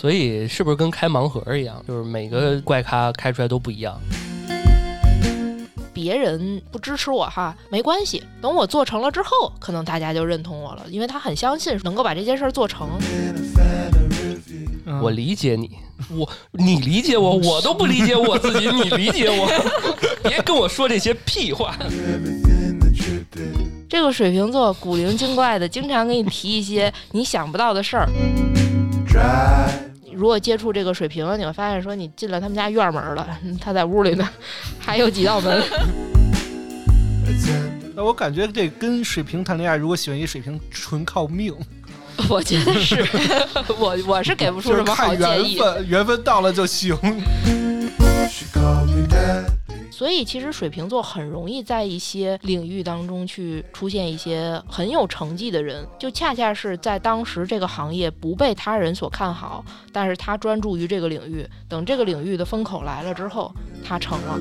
[0.00, 4.00] 所以是不是跟开盲盒一样，就是每个怪咖开出来都不一样？
[5.92, 12.88] 别人不支持我哈，没关系，等我做成了之后，可能大家就认同我了，因为他很相信能够把这件事儿做成。
[15.02, 15.70] 我理解你，
[16.08, 19.46] 我你理解我，我都不理解我自己，你理解我，
[20.26, 21.76] 别跟我说这些屁话。
[23.86, 28.08] 这个水瓶座古灵精怪的，经常给你提一些你想不到的事儿。
[30.20, 33.26] 如果接触这个水瓶，你会发现说你进了他们家院门了，
[33.58, 34.28] 他在屋里呢，
[34.78, 35.64] 还有几道门。
[37.96, 41.54] 那我感觉这跟水瓶谈恋爱，如果喜欢一水瓶，纯靠命。
[42.28, 43.02] 我觉得是，
[43.78, 45.54] 我我是给不出什么好建议。
[45.54, 46.94] 缘分，缘分到了就行。
[50.00, 63.52] 所以，其实水瓶座很容易在一些领域当中去出现一些很有成绩的人，就恰恰是在当时这个行业不被他人所看好，但是他专注于这个领域，等这个领域的风口来了之后，
[63.84, 64.40] 他成了。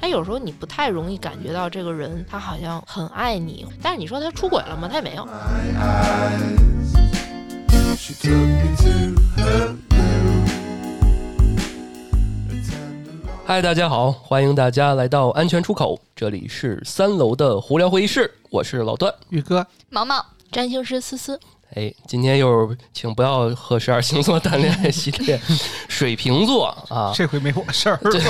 [0.00, 4.88] 他有时候你不太容易感觉到这个人他好像很爱你，但是你说他出轨了吗？
[4.88, 5.26] 他也没有。
[13.44, 21.38] 嗨，大家好，欢迎大家来到安全出口，这里是三楼的胡聊会议室，我是老段，宇哥，毛毛，占星师思思。
[21.74, 25.40] 哎，今天又是请不要和十二星座谈恋爱系列，
[25.88, 28.22] 水瓶座啊， 这回没我事儿，对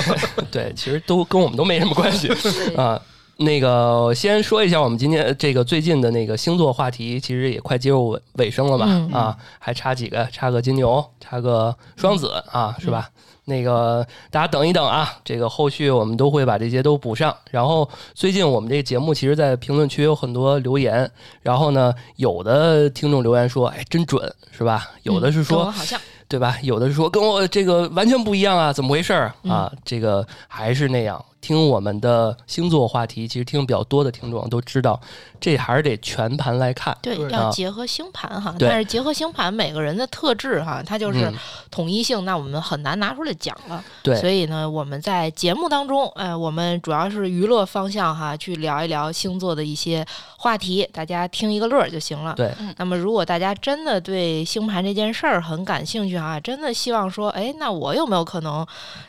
[0.51, 2.29] 对，其实都跟我们都没什么关系
[2.75, 2.99] 啊。
[3.37, 8.85] 那个先说一下，我们今天这个最近的那个星座话题，其实也快进入尾尾声了吧？
[9.11, 10.23] 啊，还差几个？
[10.31, 13.09] 差个金牛，差个双子啊，是吧？
[13.45, 17.35] 那个大家等一等啊，这个后续我们都会把这些都补上。
[17.51, 21.09] 然后最近我们这个节目，其实，在评论区有很多留言。
[21.41, 25.99] 然后呢，有的听众留言说：“哎，真准，是吧？”有的是说：“好像，
[26.29, 31.23] 对吧？”有的是说：“跟我这个完全不一样啊，怎么回事儿啊？”这个还是那样。
[31.43, 34.97] 听我们的星座话题，其实听比较多的听众都知道，
[35.41, 36.97] 这还是得全盘来看。
[37.01, 38.55] 对，要结合星盘哈。
[38.57, 41.29] 但是结合星盘，每个人的特质哈，它就是
[41.69, 43.83] 统一性，那我们很难拿出来讲了。
[44.01, 50.05] 对，所以呢，我们在节目当中，哎，我们主要是娱乐方向哈，去聊一聊星座的一些
[50.37, 52.33] 话题，大家听一个乐就行了。
[52.35, 52.53] 对。
[52.77, 58.65] 那么，如果大家真的对星盘这件事儿很感兴趣哈，真的希望说，哎，那我有没有可能？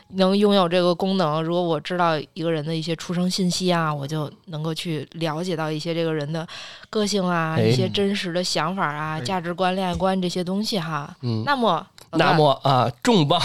[0.09, 6.47] 能拥有这个功能，如果我知道一个人的一些出生信息啊，我就能够去了解到一些这个人的
[6.89, 11.15] 个性啊，一些真实的想法啊、价值观、恋爱观这些东西哈。
[11.21, 11.85] 嗯，那么。
[12.11, 13.39] 那么啊，重磅，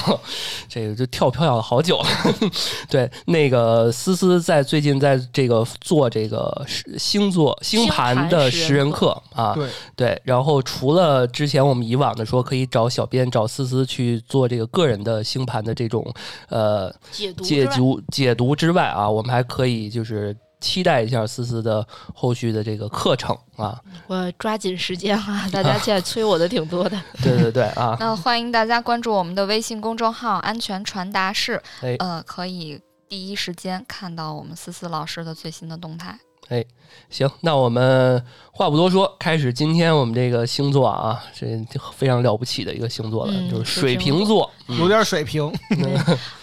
[0.68, 2.06] 这个就跳票了好久了。
[2.88, 6.66] 对，那个思思在最近在这个做这个
[6.98, 10.22] 星座星盘的十人课啊，对对。
[10.24, 16.04] 然后除了之前我们以往的说可以找小编找思思去做这个个人的星盘的这种
[16.48, 20.36] 呃解读解读解读之外啊，我们还可以就是。
[20.60, 23.80] 期待一下思思的后续的这个课程啊！
[24.06, 25.48] 我抓紧时间啊！
[25.52, 27.00] 大家现在催我的挺多的。
[27.22, 27.96] 对对对啊！
[27.98, 31.60] 那欢迎大家关注我们的微信公众号“安全传达室”，
[31.98, 36.18] 呃，可以第一时间看到我们思思老师的最新的动态。
[36.48, 36.64] 哎，
[37.08, 41.46] 行，那我们话不多说，开始今天我们这个星座啊，这
[41.92, 45.52] 非常了不起的一个星座了，就是水瓶座，有点水平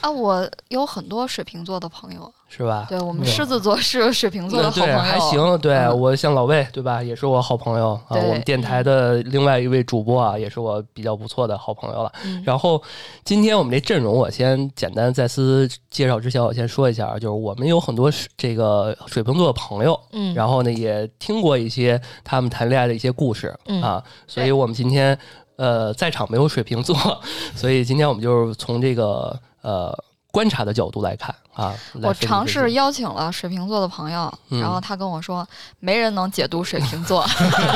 [0.02, 0.10] 啊。
[0.10, 2.32] 我有很多水瓶座的朋友。
[2.50, 2.86] 是吧？
[2.88, 5.58] 对我们狮子座是水瓶座的好朋友，还行。
[5.60, 7.04] 对我像老魏，对吧？
[7.04, 8.16] 也是我好朋友啊。
[8.16, 12.12] 我们电台的另外一位主播啊，也是我比较不错的好朋友了。
[12.46, 12.82] 然后
[13.26, 23.48] 今天我们这阵容，我先简单在思介绍之前，我先说一下，就是我们有很多这个水瓶座的朋友，嗯，然后呢也听过一些他们谈恋爱的一些故事
[23.82, 25.18] 啊，所以我们今天
[25.56, 26.96] 呃在场没有水瓶座，
[27.58, 29.98] 所以今天我们就是从这个呃。
[30.38, 31.74] 观察的角度来看啊，
[32.04, 35.44] 我尝试邀请了水瓶座的朋友，然后他跟我说，
[35.80, 37.26] 没人能解读水瓶座。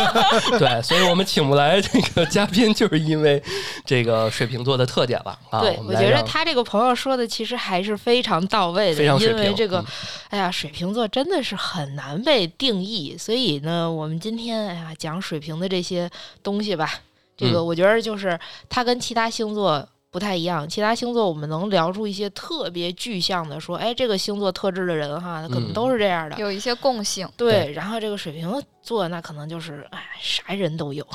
[0.60, 3.42] 对，所以我们请不来这个嘉宾，就是因为
[3.84, 5.62] 这个水瓶座的特点了啊。
[5.66, 9.84] 对，我觉得他这个朋友说的其实还是非常到位的，因为这个，
[10.30, 16.08] 哎呀，水瓶座真的是很难被定义，所以呢，我们今天哎呀讲水瓶的这些
[16.44, 16.94] 东西吧，
[17.36, 19.84] 这个我觉得就是他跟其他星座。
[20.12, 27.28] 不太一样，其他星座我们能聊出一些特别具象的，说，哎，这个星座特质的人哈，可能都是这样的，有一些共性。
[27.38, 31.08] 对，然后这个水瓶座那可能就是，哎，啥人都有，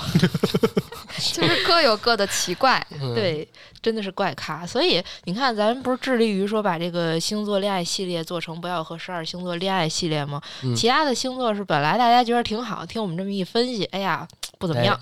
[1.35, 2.85] 就是各有各的奇怪。
[3.15, 3.47] 对，
[3.83, 4.67] 真的是怪咖。
[4.67, 10.41] 所以你看，咱不是致力于说把这个星座恋爱系列做成不要和十二星座恋爱系列吗？
[10.75, 14.27] 其他的星座是本来大家觉得挺好，听我们这么一分析，哎呀。
[14.59, 14.99] 不怎么样。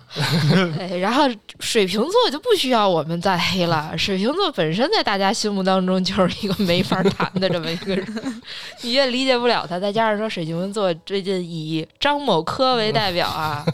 [0.79, 1.23] 哎，然后
[1.61, 3.97] 水瓶座就不需要我们再黑了。
[3.97, 8.43] 水瓶座本身在大家心目当中就是一个没法谈的这么一个人，
[8.83, 9.79] 你也理解不了他。
[9.79, 13.65] 再加上说水瓶座最近以张某科为代表啊，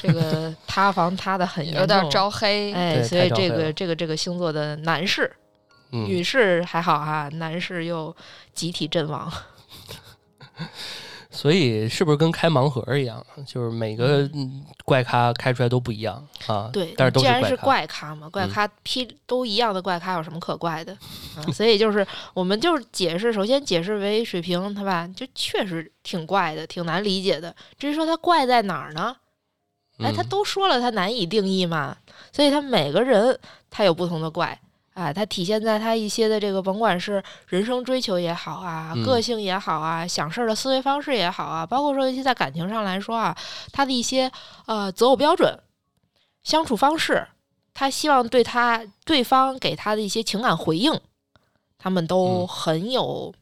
[0.00, 2.72] 这个塌房塌的很有点招黑。
[2.72, 5.30] 哎，所以这个这个这个星座的男士、
[5.90, 8.14] 女士还好哈，男士又
[8.54, 9.32] 集体阵亡。
[11.32, 13.24] 所以是不是跟开盲盒一样？
[13.46, 14.28] 就是每个
[14.84, 16.68] 怪咖开出来都不一样啊？
[16.72, 20.96] 对，但是既然是怪咖嘛，怪咖批都一样的怪咖有什么可怪的？
[21.52, 27.54] 所以就是我们就是解释，首先解释为水平，他吧就确实挺怪的，挺难理解的。
[27.78, 29.16] 至于说他怪在哪儿呢？
[29.98, 31.96] 哎，他都说了，他难以定义嘛。
[32.32, 33.38] 所以他每个人
[33.70, 34.58] 他有不同的怪。
[34.94, 43.34] 啊，它体现在他一些的这个，甭管是人生追求也好啊，个性也好啊，想事儿的思维方式也好啊，包括说尤其在感情上来说啊，
[43.72, 44.30] 他的一些
[44.66, 45.58] 呃择偶标准、
[46.42, 47.26] 相处方式，
[47.72, 51.00] 他希望对他对方给他的一些情感回应，
[51.78, 53.34] 他们都很有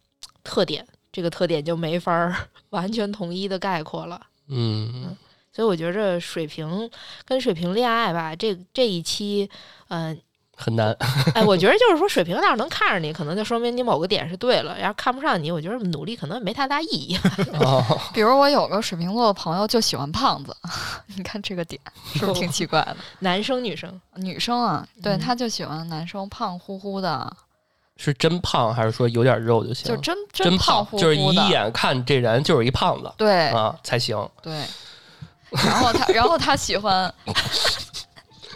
[0.44, 0.86] 特点。
[1.10, 4.20] 这个特点就没法 完全统一的概括了。
[4.46, 5.16] 嗯，
[5.52, 6.88] 所以我觉着水瓶
[7.24, 9.50] 跟水瓶恋爱吧，这这一期，
[9.88, 10.16] 嗯。
[10.60, 10.94] 很难，
[11.34, 17.18] 哎，我觉得就是说，水瓶要是能看上你，可能就说明你某个点是对了；，要是看不上你，我觉得努力可能没太大意义。
[18.12, 20.54] 比如我有个水瓶座的朋友，就喜欢胖子，
[21.16, 21.80] 你看这个点
[22.12, 22.96] 是不是挺奇怪的？
[23.20, 24.00] 男生女生？
[24.16, 27.34] 女生啊，对，他就喜欢男生胖乎乎的。
[27.96, 29.88] 是真胖还是说有点肉就行？
[29.88, 34.28] 就真真胖乎乎，就是一眼看这人就是一胖子，对啊才行。
[34.42, 34.52] 对，
[35.50, 37.12] 然后他，然后他喜欢。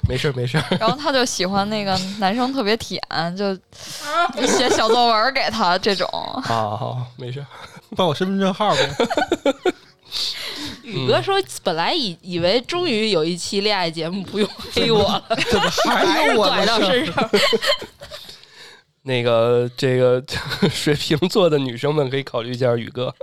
[0.08, 3.00] 没事没事 然后他就喜欢那个男生特别舔，
[3.36, 3.54] 就
[4.46, 6.08] 写小作文给他这种。
[6.44, 7.44] 好好没事
[7.96, 8.94] 报我身份证号呗。
[10.82, 17.30] 宇哥说，本来以以为终于有一期恋爱节目不用黑我了，怎么还是拐到身上。
[19.02, 20.22] 那个这个
[20.70, 23.14] 水瓶座的女生们可以考虑一下宇哥。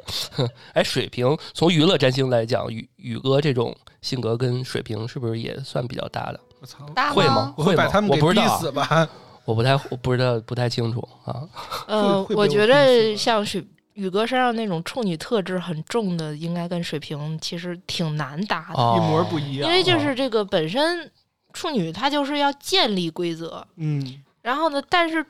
[0.73, 6.39] 哎，水瓶从娱乐占星来讲，宇宇哥这种性格跟水瓶是不是也算比较搭的？
[6.61, 7.53] 我操，会吗？
[7.57, 9.07] 会把他们给逼死吧？
[9.45, 11.41] 我不太，我不知道，不太清楚啊。
[11.87, 19.67] 嗯，我觉得像水宇哥身上那种处女特质很重的，应该跟水瓶其实挺难搭的，一模不一样。
[19.67, 21.11] 因为就是这个本身
[21.51, 25.25] 处女她就是要建立规则，嗯，然后呢，但是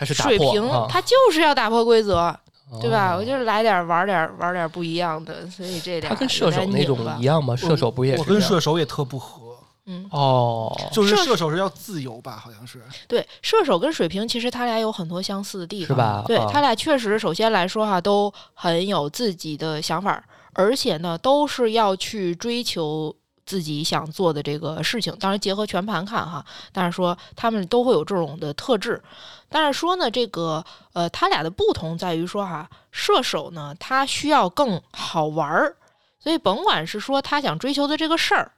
[0.00, 2.34] 是水瓶他就是要打破规则，
[2.80, 3.14] 对吧？
[3.14, 7.54] 我就是来点玩点玩点不一样的，所以这点他跟射手那种一样吗？
[7.54, 8.20] 射手不也是？
[8.20, 9.39] 我跟射手也特不合。
[9.86, 12.36] 嗯哦，就是射手是要自由吧？
[12.36, 16.24] 好像是对射手跟水瓶，其实他俩有很多相似的地方，是吧？
[16.26, 20.22] 对他俩确实，首先来说哈，都很有自己的想法，
[20.52, 25.14] 而且呢，都是要去追求自己想做的这个事情。
[25.18, 29.02] 当然，结合全盘看哈，但是说他们都会有这种的特质。
[29.48, 35.74] 但是说呢，这个呃，他俩的不同在于说哈，射手呢，他需要更好玩儿，
[36.20, 38.52] 所以甭管是说他想追求的这个事儿。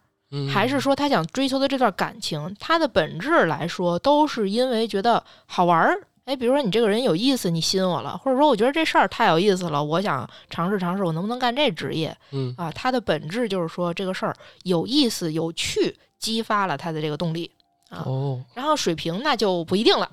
[0.52, 5.99] 还是说他想追求的这段感情，它的本质来说都是因为觉得好玩儿。
[6.25, 12.17] 哎，比如说你这个人有意思，你吸引我了，或者说我觉得这事儿太有意思了，我想尝试尝试，我能不能干这职业？
[12.31, 17.51] 嗯啊，它的本质就是说这个事儿有意思、有趣，激发了他的这个动力
[17.91, 18.05] 啊。
[18.06, 20.08] 哦，然后水平那就不一定了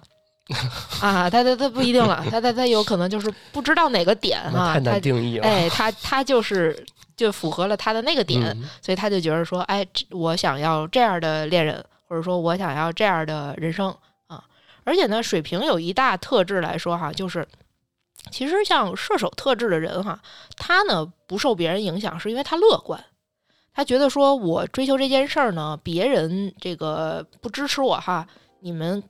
[0.99, 5.47] 啊，他他他不一定了，他他他有可能就是不知道哪个点 啊，太难定义了。
[5.47, 6.83] 哎，他他就是。
[7.19, 13.93] 就符合了他的那个点，所以他就觉得说，哎，我想要这样的恋人，或者说我想要这样的人生
[14.27, 14.41] 啊。
[14.85, 17.45] 而且呢，水瓶有一大特质来说哈，就是
[18.31, 20.17] 其实像射手特质的人哈，
[20.55, 23.03] 他呢不受别人影响，是因为他乐观，
[23.73, 28.25] 他觉得说我追求这件事儿呢，别人这个不支持我哈，
[28.61, 29.03] 你们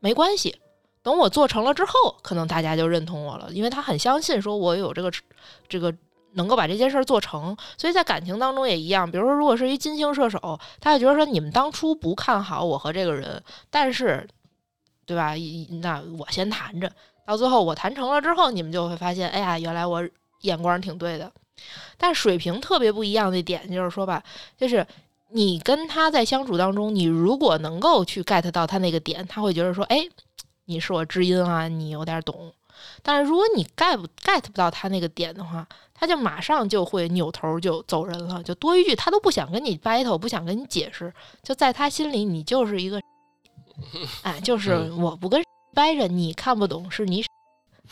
[0.00, 0.54] 没关系，
[1.02, 5.10] 等我做成了之后，可能大家就认同我了，因为他很相信说我有这个
[5.66, 5.94] 这个。
[6.34, 9.10] 能够把这件事儿做成，所以在感情当中也一样。
[9.10, 14.28] 比如说，如果是一金星射手，他就觉得说你们当初不看好我和这个人，但是，
[15.06, 15.34] 对吧？
[15.80, 16.90] 那我先谈着，
[17.26, 20.06] 到最后我谈成了之后，你们就会发现，哎呀，原来我
[20.42, 21.30] 眼光挺对的。
[21.96, 24.22] 但水瓶特别不一样的点就是说吧，
[24.58, 24.84] 就是
[25.30, 30.04] 你跟他在相处当中，你如果能够去 get 到他那个点，他会觉得说，哎，
[30.64, 32.52] 你是我知音啊，你有点懂。
[33.02, 41.12] 但是如果你 get 不 get 不到他那个点的话，他就马上就会扭头就走人了，就多一句他都不想跟你 battle，不想跟你解释，
[41.42, 43.00] 就在他心里你就是一个，
[44.22, 47.24] 哎，就是我不跟掰着，你看不懂是你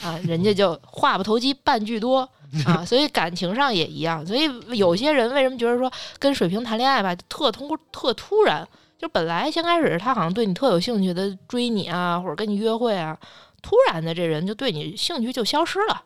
[0.03, 2.29] 啊，人家就话不投机半句多，
[2.67, 4.27] 啊，所以感情上也一样。
[4.27, 8.67] 所以有些人为什么觉得说跟水瓶谈恋爱吧，特通过特突然，
[8.99, 13.17] 就本来先开始他好像对你特有兴趣的追你啊，或者跟你约会啊，
[13.63, 16.03] 突然的这人就对你兴趣就消失了。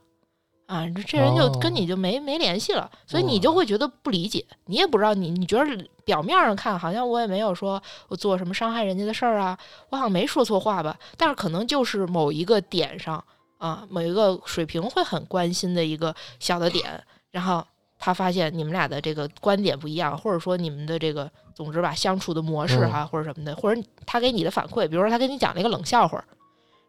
[0.66, 9.56] 啊，这人就跟你就没没联系了，所以你就会觉得不理解，你也不知道你你觉得表面上看好像我也没有说我做什么伤害人家的事儿啊，
[9.90, 13.22] 我好像没说错话吧，但是可能就是某一个点上
[13.58, 17.64] 啊，某一个水平会很关心的一个小的点，然后
[17.96, 26.24] 他发现你们俩的这个观点不一样，或者说你们的这个总之吧相处的模式哈或者什么的，或者他给你的反馈，比如说他给你讲了一个冷笑话。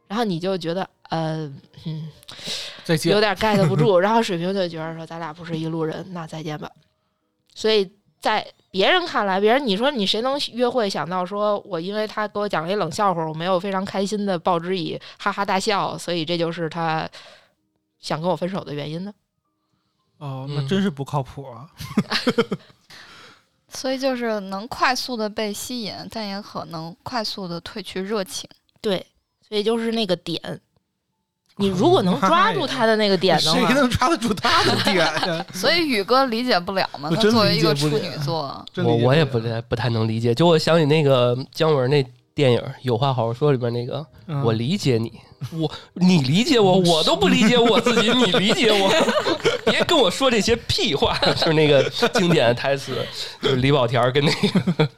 [0.07, 1.45] 然后你就觉得，呃，
[1.85, 2.09] 嗯，
[2.83, 3.99] 再见，有点 get 不住。
[3.99, 6.71] 然后水瓶就觉得说，咱俩不是一路人，那再见吧。
[7.53, 17.09] 所以在别人看来，别人你说你谁能约会想到说我因为他给我讲了一冷笑话，我没有非常开心的报之以哈哈大笑，所以这就是他
[17.99, 19.13] 想跟我分手的原因呢？
[20.19, 21.69] 哦，那真是不靠谱啊！
[23.69, 28.49] 所以就是能快速的被吸引，但也可能快速的褪去热情。
[28.81, 29.05] 对。
[29.47, 30.39] 所以就是那个点，
[31.57, 35.05] 你如果能抓住他的那个点的话，谁能抓得住他的点？
[35.53, 37.09] 所以宇哥理解不了吗？
[37.09, 40.35] 他作为一个处女座，我我也不太不太能理解。
[40.35, 42.05] 就我想起那个姜文那
[42.37, 44.05] 电影《有话好好说》里边那个，
[44.43, 45.11] 我理解你。
[45.53, 48.11] 我，你理解我，我都不理解我自己。
[48.11, 48.91] 你理解我，
[49.65, 51.17] 别跟我说这些屁话。
[51.35, 52.95] 就是那个经典的台词，
[53.41, 54.89] 就是李保田跟那个。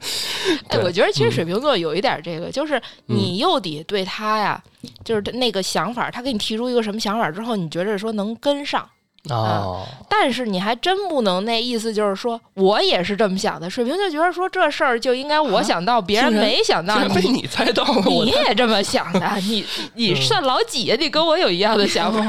[0.67, 4.61] 哎，我觉得其实水瓶座有一点这个，就是你又得对他呀，
[5.05, 8.85] 就是那个想法，他给你提出一个什么想法之后，你觉得说能跟上。
[9.29, 13.69] 哦，但是你还真不能，那意思就是说我也是这么想的。
[13.69, 19.27] 水瓶就觉得说这事儿就应该我想到，别人没想到，被你猜到了，你也这么想的？
[19.47, 20.95] 你你算老几呀？
[20.99, 22.19] 你跟我有一样的想法。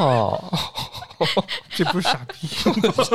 [1.74, 2.48] 这不是傻逼，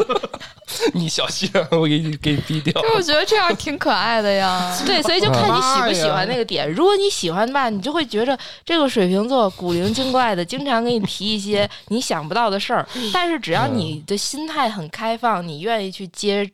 [0.93, 2.73] 你小心，我给你给你逼掉。
[2.81, 4.75] 就我觉得这样挺可爱的呀。
[4.85, 6.71] 对，所以就看你喜不喜欢那个点。
[6.71, 12.87] 如果你喜欢吧，你就会觉着这个水瓶座古灵精怪的，经常给你提一些你想不到的事儿。
[13.11, 16.49] 但是只要你的心态很开放，你愿意去接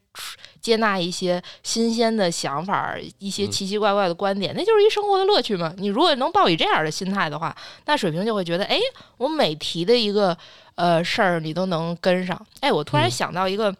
[0.61, 5.73] 接纳一些新鲜的想法，一些奇奇怪怪的观点，那就是一生活的乐趣嘛。
[5.77, 7.53] 你如果能抱以这样的心态的话，
[7.85, 8.77] 那水瓶就会觉得，哎，
[9.17, 10.37] 我每提的一个。
[10.75, 12.47] 呃，事儿你都能跟上。
[12.61, 13.75] 哎，我突然想到一个，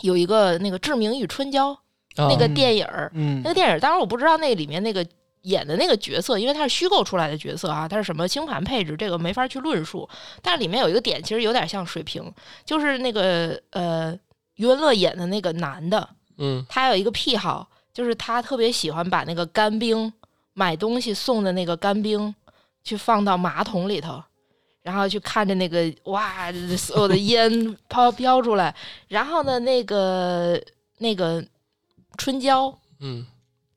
[0.00, 1.70] 有一个那个《志明与春娇》
[2.16, 5.06] 那个电影儿，那个电影儿，当然我不知道那里面那个
[5.42, 10.08] 演的那个角色，因为他是虚构出来的角色啊，他是什么星盘配置，这个没法去论述。
[10.42, 12.32] 但是里面有一个点，其实有点像水瓶，
[12.64, 14.18] 就是那个呃，
[14.56, 16.08] 余文乐演的那个男的，
[16.38, 20.12] 嗯，他有一个癖好，就是他特别喜欢把那个干冰
[20.52, 22.34] 买东西送的那个干冰
[22.84, 24.22] 去放到马桶里头。
[24.82, 28.72] 然后去看着那个哇，所有的烟飘 飘出来，
[29.08, 30.62] 然后呢，那个
[30.98, 31.44] 那个
[32.16, 33.26] 春娇，嗯。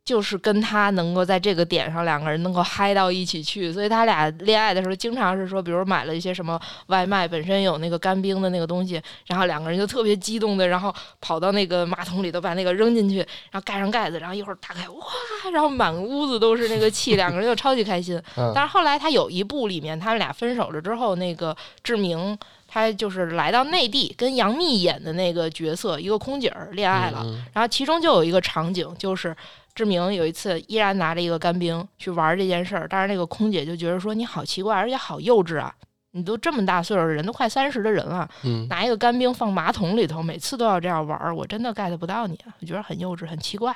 [0.09, 18.19] 就是跟他能够在这个点上两个人能够嗨到一起去，所以他俩恋爱的时候经常是说，比如买了一些什么外卖，本身有那个干冰的那个东西，然后两个人就特别激动的，然后跑到那个马桶里头把那个扔进去，然后盖上盖子，然后一会儿打开，哇，然后满屋子都是那个气，两个人就超级开心。
[18.55, 22.35] 但是后来他有一部里面，他们俩分手了之后，那个志明
[22.67, 27.23] 他就是来到内地跟杨幂演的那个角色，一个空姐儿恋爱了，
[27.53, 29.35] 然后其中就有一个场景就是。
[29.79, 35.73] 志明有一次依然拿着一个干冰去玩这件事儿，但是那个空姐就觉得说你好奇怪，而且好幼稚啊！
[36.11, 38.29] 你都这么大岁数的人，都快三十的人了，
[38.67, 43.73] 拿一个干冰放马桶里头，每次都要这样玩，我真的 get 不到你，我觉得很幼稚，很奇怪。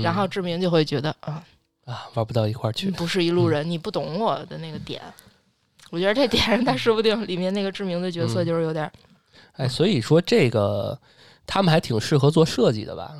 [0.00, 1.42] 然后志明就会觉得啊
[1.86, 5.02] 啊，玩不到一块儿去，不是一路人，你不懂我的那个点。
[5.90, 8.88] 我觉得这点上，他说不定里面那个志明的角色就是有点……
[9.54, 10.96] 哎，所以说这个
[11.44, 13.12] 他们还挺适合做设计的吧？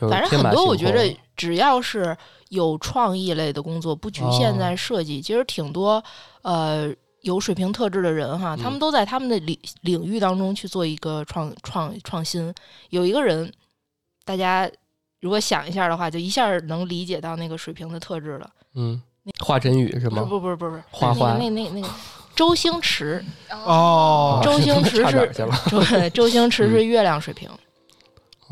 [0.00, 2.16] 反正很多，我觉得只要是
[2.48, 6.02] 有创意类的工作，不局限在设计，其实挺多
[6.42, 12.52] 呃有水平特质的人哈，他们都在他们的领领域当中去做一个创创创新。
[12.90, 13.52] 有一个人，
[14.24, 14.70] 大家
[15.20, 18.50] 如果想一下的话，就一下能理解到那个水平的特质了。
[18.74, 19.00] 嗯，
[19.38, 20.22] 华晨宇是吗？
[20.22, 21.88] 不不不不不，花花那那那个
[22.34, 25.32] 周星驰哦，周 星驰是
[25.70, 27.48] 周周星驰是月亮水平。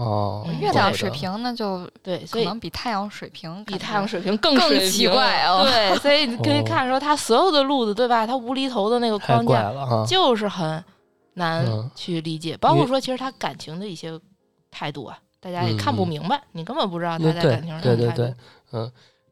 [0.00, 5.62] 哦，月亮水平那就对，可能比太阳水平比太阳水平更更奇怪哦。
[5.62, 8.26] 对，所以你可以看出他所有的路子，对吧？
[8.26, 9.70] 他无厘头的那个框架
[10.08, 10.82] 就是很
[11.34, 12.56] 难去理解。
[12.56, 14.18] 包括说，其实他感情的一些
[14.70, 17.96] 态度啊，大家也看不明白，你根本不知道他在感情上的态度。
[17.96, 18.34] 对对对，
[18.72, 18.90] 嗯。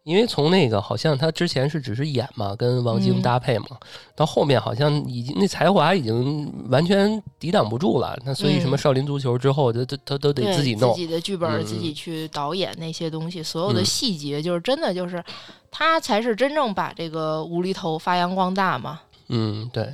[0.09, 3.77] 因为从那个好像他之前是只是演嘛，跟王晶搭配嘛，
[4.17, 8.19] 到后面好像已经那才华已经完全抵挡不住了。
[8.25, 15.23] 那所以什么少林足球之后，他他他都得自己弄自己的剧本，自己去导演那些东西，所有的细节就是真的就是
[15.71, 19.01] 他才是真正把这个无厘头发扬光大嘛。
[19.29, 19.93] 嗯，对。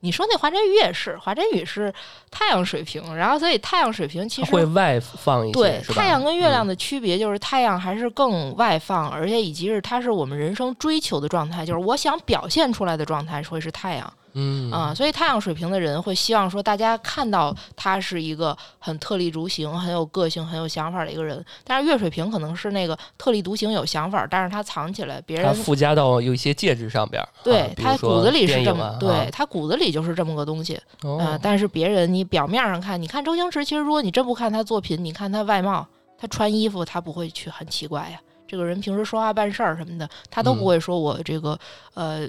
[0.00, 1.92] 你说那华晨宇也是，华晨宇是
[2.30, 14.12] 太阳水平，然后所以太阳水平其实会外放一些，对太阳跟月亮的区别就是太阳还是更外放，而且以及是它是我们人生追求的状态，就是我想表现出来的状态会是太阳。
[14.34, 21.44] 嗯啊，所以太阳水平的人会希望说，大家看到他是一个很特立独行、很有个性、很有想法的一个人。
[21.64, 27.22] 但是月水平可能是那个特立独行、有想法，但是他藏起来，别人他附加到有一些介质上边。
[27.42, 30.80] 对他骨子里是这么，对他骨子里就是这么个东西。
[31.18, 38.20] 啊，但是别人你表面上看，你看周星驰，其实如果你真不看他作品，你看他外貌，他穿衣服，他不会去很奇怪呀。
[38.46, 41.58] 这个人平时说话办事儿什么的，他都不会说我这个
[41.94, 42.28] 呃。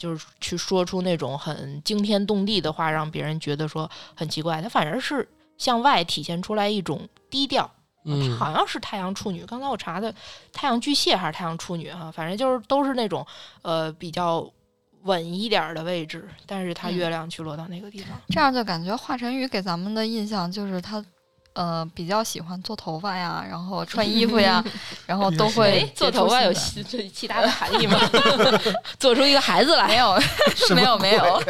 [0.00, 4.62] 就是去说出那种很惊天动地的话，让别人觉得说很奇怪。
[4.62, 5.28] 他反而是
[5.58, 7.70] 向外体现出来一种低调。
[8.06, 9.44] 嗯，好像是太阳处女。
[9.44, 10.12] 刚才我查的
[10.54, 13.24] 太阳巨蟹还是太阳处女哈，反正就是都是那种
[13.60, 14.50] 呃比较
[15.02, 16.26] 稳一点的位置。
[16.46, 21.04] 但是他月亮去落到那个地方，这样就感觉华晨宇给咱们的印象就是他。
[21.60, 24.64] 呃，比较喜欢做头发呀，然后穿衣服呀，
[25.04, 28.00] 然后都会做头发有这其他的含义吗？
[28.98, 29.86] 做出一个孩子来？
[29.88, 30.18] 没有，
[30.74, 31.42] 没有，没有，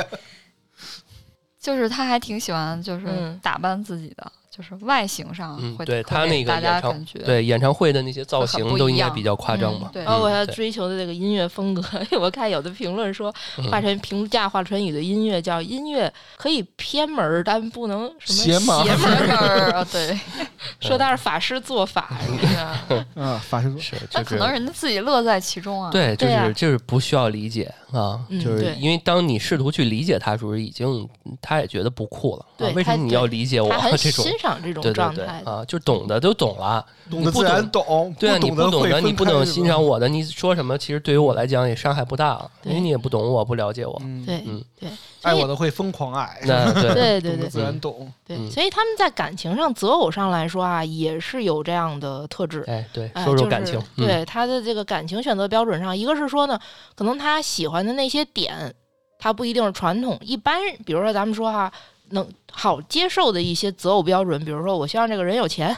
[1.61, 4.33] 就是他还挺喜欢，就是打扮自己的。
[4.51, 9.89] 就是外形上会对他那个大家感觉对演唱会的那些造型都应该比较夸张嘛。
[10.05, 11.83] 包括他追求的这个音乐风格，
[12.19, 13.33] 我看有的评论说
[13.71, 19.87] 华晨评价华晨宇的音乐叫音乐可以偏门，但不能什么邪门儿啊。
[19.93, 20.19] 对，
[20.81, 23.07] 说他是法师做法是吧？
[23.15, 25.91] 啊，法师做是，那可能人家自己乐在其中啊。
[25.93, 31.09] 对，就是就是不需要理解啊，就是因为当你试图去理解他时候，已经
[31.41, 32.45] 他也觉得不酷了。
[32.59, 33.73] 对，为什么你要理解我？
[33.97, 34.25] 这种。
[34.51, 38.15] 赏这种状态啊，就懂的都懂了，懂的自然懂。
[38.19, 40.77] 对啊，你不懂的，你不能欣赏我的，你说什么？
[40.77, 44.01] 其实对于我来讲也伤害不大，因为你也不懂我，不了解我。
[44.27, 44.89] 对，嗯，对，
[45.23, 48.13] 爱我的会疯狂爱，对对 对，自然懂。
[48.27, 52.65] 对，所以他们在感情上择偶上来说啊，也是有这样的特质。
[52.67, 56.59] 哎，对，说说感情，对他的这个感情选择标准上，一个是说呢，
[56.95, 58.75] 可能他喜欢的那些点，
[59.19, 60.19] 他不一定是传统。
[60.21, 61.73] 一般，比如说咱们说哈。
[62.11, 65.77] 能好接受的一些择偶标准，比如说，我希望这个人有钱，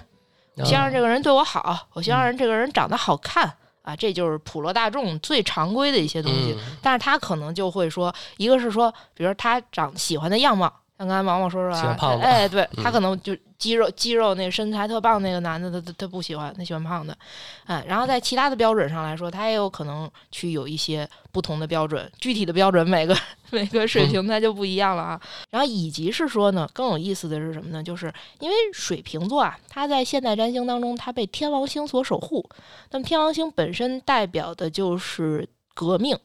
[0.57, 6.57] 我希望这个人对我好，我希望这个人长得好看啊，这就是普罗大众最常规的一些东西。
[6.83, 13.37] 但是他可能就会说，一个是说，比如他长喜欢的样貌，像刚才毛毛说说啊，哎，对他可能就。
[13.63, 17.17] 肌肉肌肉那身材特棒那个男的，他他他不喜欢，他喜欢胖的，
[17.65, 23.17] 哎，然后在其他的标准上来说，他也有可能去有一些不同的标准，具体的标准每个
[23.51, 25.21] 每个水平他就不一样了啊。
[25.51, 27.81] 然后以及是说呢，更有意思的是什么呢？
[27.81, 32.45] 就是因为水瓶座啊，他在现代占星当中，他被天王星所守护。
[32.91, 36.19] 那么天王星本身代表的就是革命。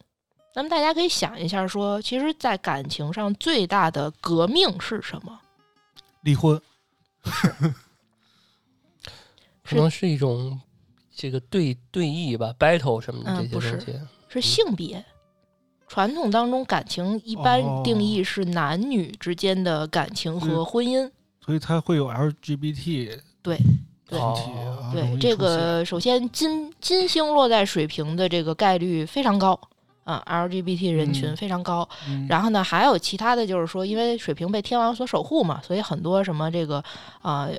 [0.58, 5.40] 那么大家可以想一下，说其实，在感情上最大的革命是什么？
[6.22, 6.60] 离婚。
[7.24, 7.54] 是，
[9.64, 10.60] 可能是一种
[11.16, 14.00] 这个对对弈吧，battle 什么的这些东西。
[14.30, 15.06] 是性别，
[15.88, 21.08] 传统当中感情一般定义是男女之间的感情和婚姻，
[21.46, 23.20] 所以它会有 LGBT。
[23.44, 23.60] 对
[24.08, 24.20] 对
[24.92, 29.60] 对，这个首先金金星落在水瓶的这个概率非常高。
[30.08, 31.86] 啊，LGBT 人群非常高，
[32.30, 36.82] 然后呢，还有其他的就是说，因为水瓶被天王所守护嘛，所以很多什么这个
[37.22, 37.50] 啊，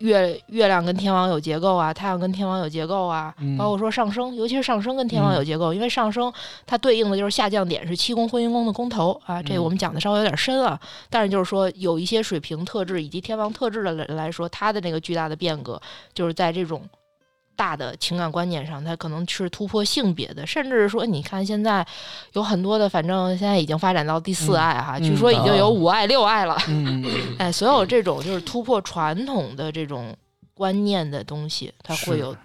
[0.00, 6.30] 月月亮跟天王有结构啊，太阳跟天王有结构啊，包括说上升，尤其是上升跟天王有结构，因为上升
[6.66, 15.80] 它对应的就是下降点是七宫婚姻宫的宫头啊，这个我们讲的稍微有点深啊，但是就是说有一些水平特质以及天王特质的人来说，它的那个巨大的变革
[16.12, 16.82] 就是在这种。
[17.56, 21.86] 大的情感观念上，他可能是突破性别的，甚至是说，你看现在
[22.32, 26.56] 有很多的，反正现在已经发展到第四爱哈，据说已经有五爱六爱了。
[27.38, 30.16] 哎，所有这种就是突破传统的这种
[30.52, 32.36] 观念的东西，它会有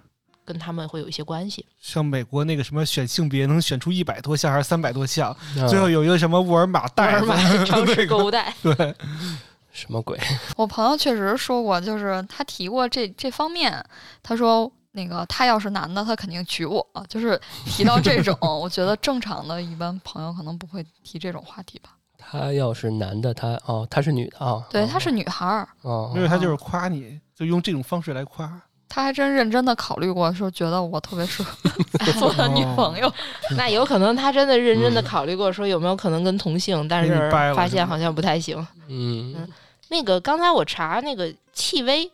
[0.46, 1.66] 跟他们会有一些关系。
[1.80, 5.36] 像美国那个什么选性别能选出一百多项还是三百多项，
[5.68, 8.74] 最后有一个什么沃尔玛袋，沃尔玛 超市购物袋，对，
[9.74, 10.20] 什么鬼？
[10.56, 13.84] 我朋友确实说过，就是他提过这这方面，
[14.22, 14.72] 他说。
[14.92, 16.86] 那个他要是男的，他肯定娶我。
[17.08, 21.92] 就是提到这种， 我觉得正常的一般朋友可能不会提这种话题吧。
[22.18, 24.64] 他要是男的，他哦，他是女的啊？
[24.70, 25.68] 对，她是女孩儿。
[25.82, 28.62] 哦，因为他就是夸你，就用这种方式来夸。
[28.92, 31.56] 他还真认真的考虑过，说觉得我特别适合
[32.20, 33.12] 做他女朋友。
[33.56, 38.58] 那有可能他真的认真的考虑过，说有没有可能跟同性，但是发现好像不太行。
[38.88, 39.48] 嗯嗯，
[39.90, 42.12] 那个刚才我查那个戚薇，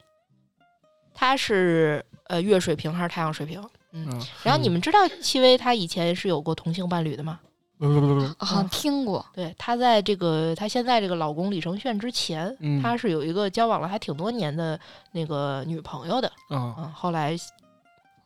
[1.13, 3.61] 她是呃月水瓶还是太阳水瓶？
[3.91, 4.07] 嗯，
[4.43, 7.39] 然后你们知道戚薇她以前是有过同性伴侣的吗？
[7.77, 9.25] 不不不不，好像听过。
[9.33, 14.79] 对，她在这个她现在这个老公李承铉之前，她是有一个交往了还挺多年的
[15.11, 16.31] 那个女朋友的。
[16.49, 17.35] 嗯，后来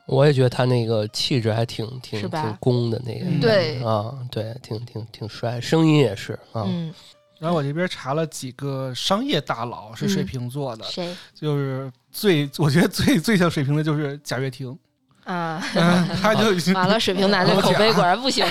[0.06, 3.26] 我也觉得她那个气质还挺挺挺攻的那个。
[3.40, 6.64] 对啊，对，挺挺挺帅，声音也是啊。
[6.66, 6.94] 嗯。
[7.38, 11.16] 然后我这边查了几个商业大佬是水瓶座的，谁？
[11.34, 14.76] 就是最 我觉得最最像水瓶的就是贾跃亭。
[15.24, 15.62] 啊，
[16.20, 18.44] 他就已经完了，水瓶男的口碑果然不行。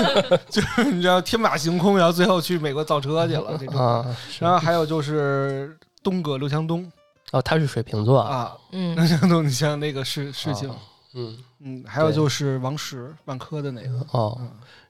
[0.50, 4.04] 就是你知道天马行空，然后最后去美国造车去了这种。
[4.40, 6.90] 然后还有就是东哥刘强东，
[7.30, 8.52] 哦，他是水瓶座啊。
[8.72, 10.68] 嗯，刘强东，你像那个事事情，
[11.14, 14.04] 嗯嗯，还有就是王石万科的那个。
[14.10, 14.38] 哦，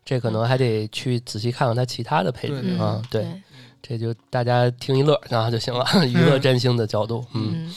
[0.04, 3.00] 这可能还得去仔细看看他其他的配置啊。
[3.08, 3.24] 对，
[3.80, 7.24] 这就大家听一乐然后就行了，娱乐占星的角度。
[7.34, 7.74] 嗯嗯，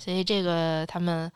[0.00, 1.30] 所以这个他们。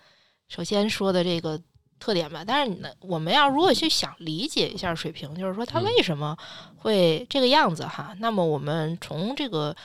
[0.51, 1.61] 首先说的这个
[2.01, 6.35] 特点吧，但是呢，我们要如果去想理解一下水瓶，就是说他为什么
[6.79, 8.17] 会这个样子哈？
[8.19, 9.77] 那么我们从这个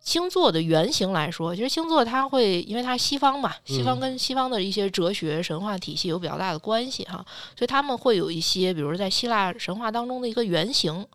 [0.00, 7.24] 星座的原型来说，其实星座它会，因为它西方嘛，西方跟西方的一些哲学神话体系有比较大的关系哈，
[7.56, 11.06] 所以他们会有一些，比如在希腊神话当中的一个原型。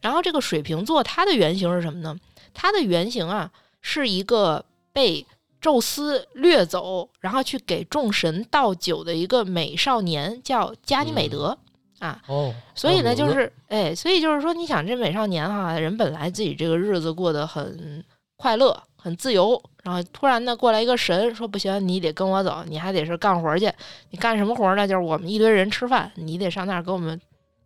[0.00, 2.18] 然后这个水瓶座它的原型是什么呢？
[2.54, 5.26] 它的原型啊是一个被。
[5.62, 11.56] 宙斯掠走，然后去给众神倒酒的一个美少年叫加尼美德
[12.00, 12.20] 啊。
[12.26, 18.04] 哦，所以呢，就是哎，所以就是说，你想这美少年哈，人本来自己这个日子过得很
[18.36, 23.72] 快乐、很自由，然后突然呢过来一个神说不行，你得跟我走，你还得是干活去。
[24.10, 24.86] 你干什么活呢？
[24.86, 27.20] 就是我们一堆人吃饭，你得上那儿给我们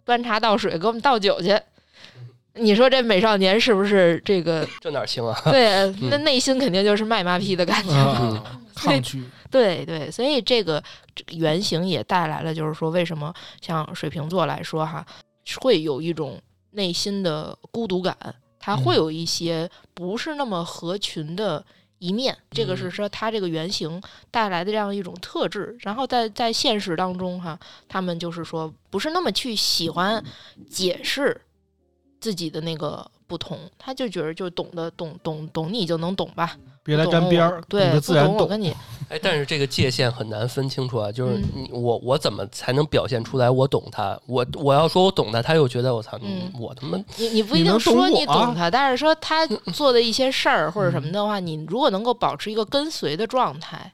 [0.05, 1.59] 端茶倒水，给我们倒酒去。
[2.59, 4.67] 你说这美少年是不是这个？
[4.81, 5.39] 这哪行啊？
[5.45, 8.43] 对，那内心肯定就是卖马屁的感觉，
[8.75, 9.23] 抗拒。
[9.51, 10.83] 对对，所以这个
[11.15, 15.07] 这个原型也带来了，就是说为什么像水瓶座来说哈，
[15.61, 16.41] 会有一种
[16.73, 18.17] 内心的孤独感，
[18.59, 21.65] 他会有一些不是那么合群的
[21.99, 22.37] 一面。
[22.51, 25.77] 这个是说他这个原型带来的这样一种特质。
[25.81, 30.23] 然后在在现实当中哈，他们就是说不是那么去喜欢
[30.69, 31.41] 解释。
[32.21, 38.75] 自己的那个不同，他就觉得就懂得懂懂懂你就能懂吧，别来沾边儿，对，自然懂我跟你。
[39.09, 44.19] 哎，但是这个界限很难分清楚啊，就是你我我怎么才能表现出来我懂他？
[44.27, 46.19] 我我要说我懂他，他又觉得我操，
[46.59, 53.93] 我他妈你你不一定说你懂他，但是说他做的一些事儿或者什么的话，你如果能够保持一个跟随的状态，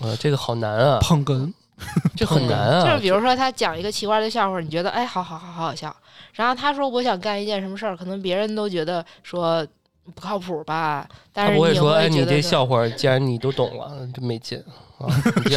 [0.00, 1.52] 呃，这个好难啊，捧哏，
[2.16, 2.84] 这很难啊。
[2.84, 5.94] 就是比如说他讲一个奇怪的笑话，你觉得哎，好好好好好笑。
[6.34, 9.66] 然后他说：“我想干一件什么事儿，可能别人都觉得说
[10.14, 11.06] 不靠谱吧。
[11.32, 14.58] 但是你会说，哎，你这笑话，既然你都懂了，真没劲
[14.98, 15.12] 啊！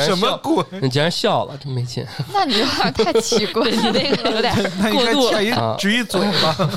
[0.05, 0.63] 什么鬼？
[0.81, 2.05] 你竟然笑了，真没劲。
[2.33, 4.53] 那你有点 太奇怪，你那个有点
[4.91, 6.69] 过度了，直一嘴巴，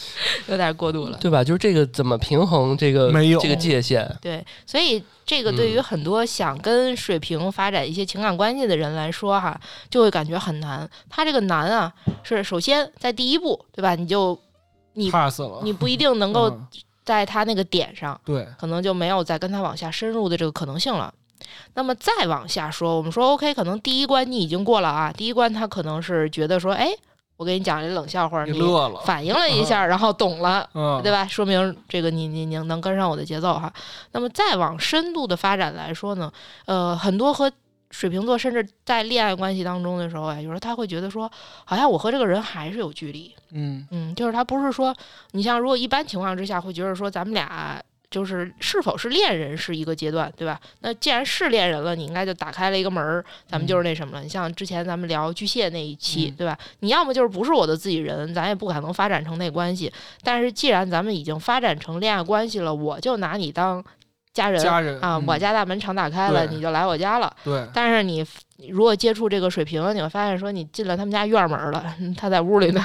[0.48, 1.44] 有点过度了，对吧？
[1.44, 4.10] 就是这个怎么平衡这个没有这个界限？
[4.20, 10.86] 对，所以。”这个对于很多想跟水瓶发展一些情感关系的人来说，哈，就会感觉很难。
[11.08, 11.90] 他这个难啊，
[12.24, 13.94] 是首先在第一步，对吧？
[13.94, 14.38] 你就
[14.94, 16.60] 你怕死了，你不一定能够
[17.04, 21.14] 在他那个点上，对，可能就没有再跟他往下深入的这个可能性了。
[21.74, 26.92] 那么再往下说，我们说 OK，可能第一关你已经过了啊，第一关他可能是觉得说，哎。
[27.42, 30.64] 我给你讲一冷笑话，你乐了，反应了一下，然后懂了，
[31.02, 31.26] 对吧？
[31.26, 33.72] 说明这个你你你能跟上我的节奏哈。
[34.12, 36.32] 那么再往深度的发展来说呢，
[36.66, 37.50] 呃，很多和
[37.90, 41.28] 水瓶座甚至在恋爱关系当中的时候啊，有时候他会觉得说，
[41.64, 44.94] 好像我和这个人还是有距离，嗯嗯，就是他不是说，
[45.32, 47.82] 你像如果一般情况之下会觉得说咱们俩。
[48.12, 50.60] 就是是否是恋人是一个阶段，对吧？
[50.80, 54.22] 那既然是恋人了，你应该就打开了一个门儿，咱们就是那什么了。
[54.22, 56.56] 你像之前咱们聊巨蟹那一期，对吧？
[56.80, 59.92] 你要么就是不是我的自己人，咱也不可能发展成那关系。
[60.22, 63.82] 但是既然咱们已经发展成恋爱关系了，我就拿你当。
[64.34, 67.30] 家人家人啊，我家大门常打开了，你就来我家了。
[67.44, 68.24] 对，但是你
[68.70, 72.82] 如果接触这个水平，你会发现说你进了他们家院门了，他在屋里呢，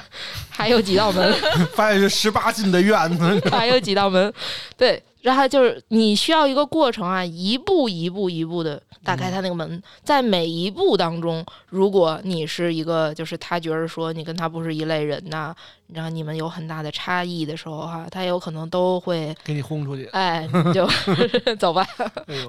[0.50, 1.34] 还有几道门，
[1.74, 4.34] 发现是十八进的院子，还有几道门。
[4.76, 15.54] 对，然后就是你需要一个过程啊，一步一步一步的打开他那个门，在每一步当中，如果你是一个就是他觉得说你跟他不是一类人呐，
[15.94, 20.88] 然后你们有很大的差异的时候哈，他有可能都会给你轰出去，哎，就
[21.58, 21.86] 走吧，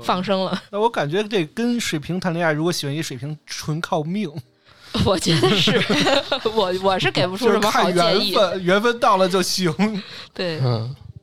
[0.03, 0.63] 放生了。
[0.71, 4.31] 那我感觉这跟水瓶谈恋爱，如果喜欢一水瓶，纯靠命。
[5.05, 5.79] 我觉得是
[6.57, 9.71] 我我是给不出什么好建议，缘分缘分到了就行。
[10.33, 10.59] 对，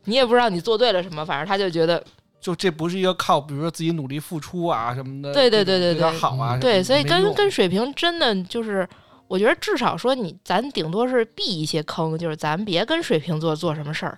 [0.06, 2.04] 你也不知道你做对了什么，反正他就觉得，
[2.40, 5.34] 就这不是一个靠，比如说自己努力付出啊什么的。
[5.34, 6.58] 对对对对对，好啊。
[6.60, 8.88] 对，所以跟跟水平真的就是，
[9.28, 14.18] 我觉得至少说你咱顶多是避一些坑，就是咱别跟水瓶座做什么事儿。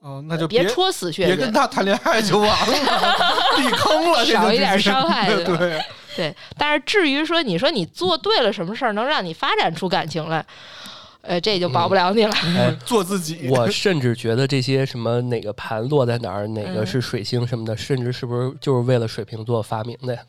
[0.00, 3.16] 哦，那就别戳死穴，别跟他谈恋爱就完了，
[3.58, 5.28] 避坑了，少一点伤害。
[5.44, 5.78] 对。
[6.16, 10.44] 对，但是至于说你说你做对了什么事儿，能让你发展出感情来，
[11.22, 12.34] 呃，这就保不了你了。
[12.84, 13.48] 做自己。
[13.52, 20.22] 我甚至觉得这些什么哪个盘落在哪儿，哪个是水星什么的，甚至是不是就是为了水瓶座发明的呀？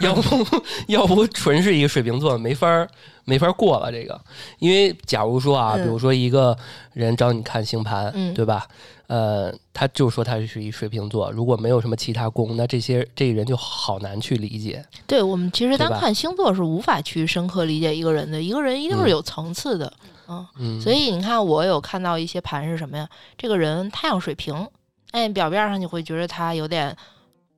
[0.00, 0.46] 要不
[0.88, 2.88] 要不纯是一个水瓶座没法儿
[3.24, 4.20] 没法过了这个。
[4.58, 6.56] 因为假如说啊，比如说一个
[6.94, 8.66] 人找你看星盘，对吧？
[9.06, 14.84] 呃，他就说他是一水瓶座，如果没有什么其他宫，那这些这个人就好难去理解。
[15.04, 20.10] 对我们其实单看星座是无法去深刻理解一个人的，一个人一定是有层次的，嗯，
[20.80, 23.08] 所以你看我有看到一些盘是什么呀？
[23.36, 24.68] 这个人太阳水平，
[25.10, 26.96] 哎，表面上你会觉得他有点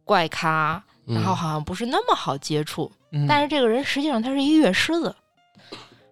[0.05, 2.91] 怪咖，然后好像不是那么好接触，
[3.29, 5.15] 但是这个人实际上他是一月狮子，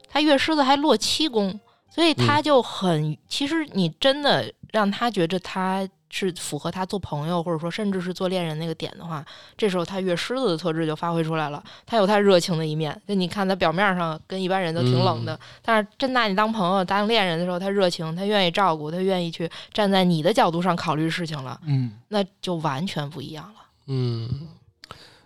[0.08, 1.58] 他月狮子还落七宫。
[1.92, 9.24] 所以他就很，其实你真的让他觉着他是符合他做朋友，或者说甚至是做恋人那个点的话，
[9.56, 11.62] 这时候他越狮子的特质就发挥出来了。
[11.86, 21.60] 他有他热情的一面，就你看他表面上跟一般人都挺冷的，但是真拿你当朋友、当恋人的时候，他热情，他愿意照顾，他愿意去站在你的角度上考虑事情了。
[21.66, 23.60] 嗯，那就完全不一样了。
[23.86, 24.28] 嗯，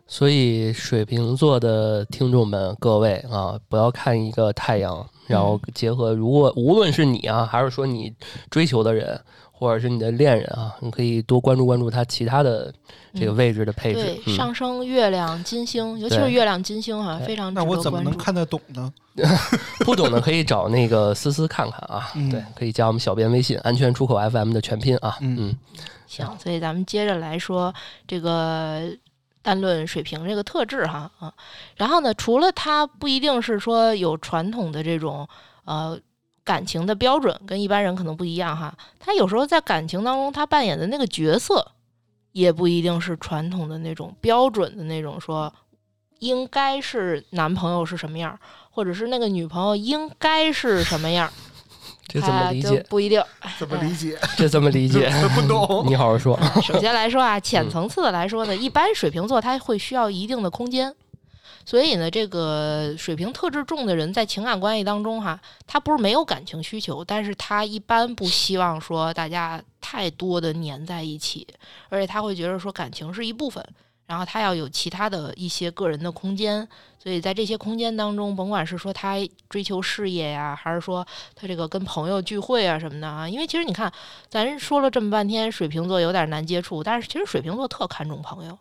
[0.06, 5.06] 所以水瓶座的听众们，各位啊，不要看一个太阳。
[5.26, 8.12] 然后结合，如果无论是你啊，还是说你
[8.50, 9.18] 追求的人，
[9.56, 12.72] 或者是你的恋人啊，你可以多关注关注他其他的
[13.14, 14.20] 这个位置的配置。
[14.24, 17.54] 对，上升月亮、金星，尤其是月亮、金星哈，非常。
[17.54, 18.92] 那我怎么能看得懂呢？
[19.86, 22.10] 不懂的可以找那个思思看看啊。
[22.30, 25.16] 对，可以加我们小编微信“安全出口 FM” 的全拼啊。
[25.20, 25.56] 嗯。
[26.06, 27.72] 行，所以咱们接着来说
[28.06, 28.90] 这个。
[29.44, 31.30] 单论水平这个特质哈啊，
[31.76, 35.28] 然后呢，除了它不一定是说有传统的这种
[35.66, 36.00] 呃
[36.44, 38.72] 感情的标准，跟一般人可能不一样哈。
[39.00, 41.66] 他有时候在感情当中，他扮演的那个角色
[42.32, 45.52] 也不一定是传统的那种标准的那种说
[46.18, 48.38] 应该是男朋友是什么样，
[48.70, 51.30] 或者是那个女朋友应该是什么样。
[52.06, 52.84] 这怎么理解？
[52.88, 53.22] 不一定。
[53.58, 54.18] 怎么理解？
[54.36, 55.10] 这怎么理解？
[55.34, 55.84] 不懂。
[55.88, 56.38] 你好好说。
[56.62, 60.94] 首先来说啊，浅层次的来说呢，一般水瓶座他会需要一定的空间，
[61.64, 71.46] 所以呢，这个水瓶特质重的人在情感关系当中哈，他不是没有感情需求，但是他一般不希望说大家太多的粘在一起，
[71.88, 73.64] 而且他会觉得说感情是一部分。
[74.06, 76.68] 然后他要有其他的一些个人的空间，
[77.02, 79.16] 所以在这些空间当中，甭管是说他
[79.48, 83.90] 追求事业呀，还是说他这个跟朋友聚会啊什么的啊，因为其实你看，
[84.28, 88.58] 咱说了这么半天，水瓶座有点难接触，但是其实水瓶座特看重朋友，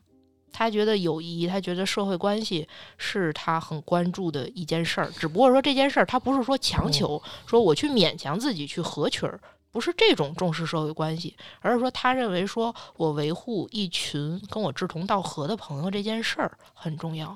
[0.54, 2.66] 他觉得友谊，他觉得社会关系
[2.98, 5.12] 是他很关注的一件事儿。
[5.18, 9.38] 只不过说这件事儿，他不是说强求，说我去勉强自己去合群儿。
[9.72, 17.36] 不是这种重视社会关系，而是说他认为说我维护一群跟我志同道合的朋友这件事儿很重要，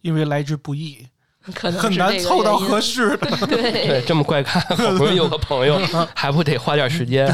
[0.00, 1.06] 因为来之不易，
[1.54, 3.28] 可能很难凑到合适的。
[3.46, 5.78] 对，这么怪咖，好不容易有个朋友，
[6.16, 7.30] 还不得花点时间，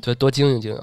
[0.00, 0.80] 对，多经营经营。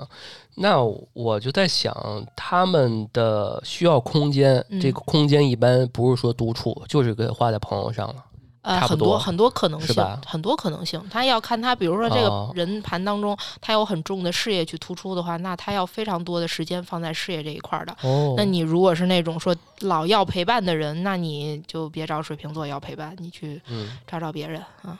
[0.55, 0.83] 那
[1.13, 1.95] 我就在想，
[2.35, 8.25] 他们的需要空间，这个空间一般不是说独处，就是给花在朋友上了。
[8.63, 11.03] 呃，很多很多可能性，很多可能性。
[11.09, 17.97] 他要看他，比如说这个人盘当中，他有很重的事业去突出的话，那他要非常多的时间放在事业这一块的。
[18.03, 23.59] 哦，那你如果是那种说老要陪伴的人，那你就别找水瓶座要陪伴，你去
[24.05, 24.99] 找找别人啊。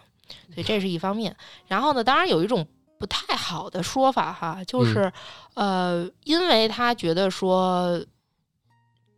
[0.56, 1.36] 所以这是一方面。
[1.68, 2.66] 然后呢，当然有一种
[3.02, 5.12] 不太好的说法哈，就是
[5.56, 8.00] 呃，因为他觉得说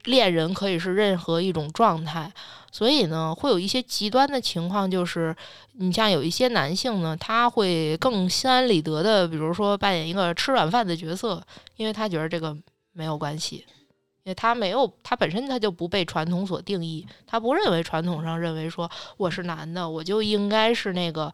[0.05, 2.31] 恋人可以是任何一种状态。
[2.71, 5.35] 所以呢，会有一些极端的情况，就是
[5.73, 11.39] 你像有一些男性呢，他会更心安理得的，比如说扮演一个吃软饭的角色，
[11.75, 12.57] 因为他觉得这个
[12.93, 13.57] 没有关系，
[14.23, 21.31] 因为他没有，他本身他就不被传统所定义，他不认为传统上认为说我是男的，我就应该是那个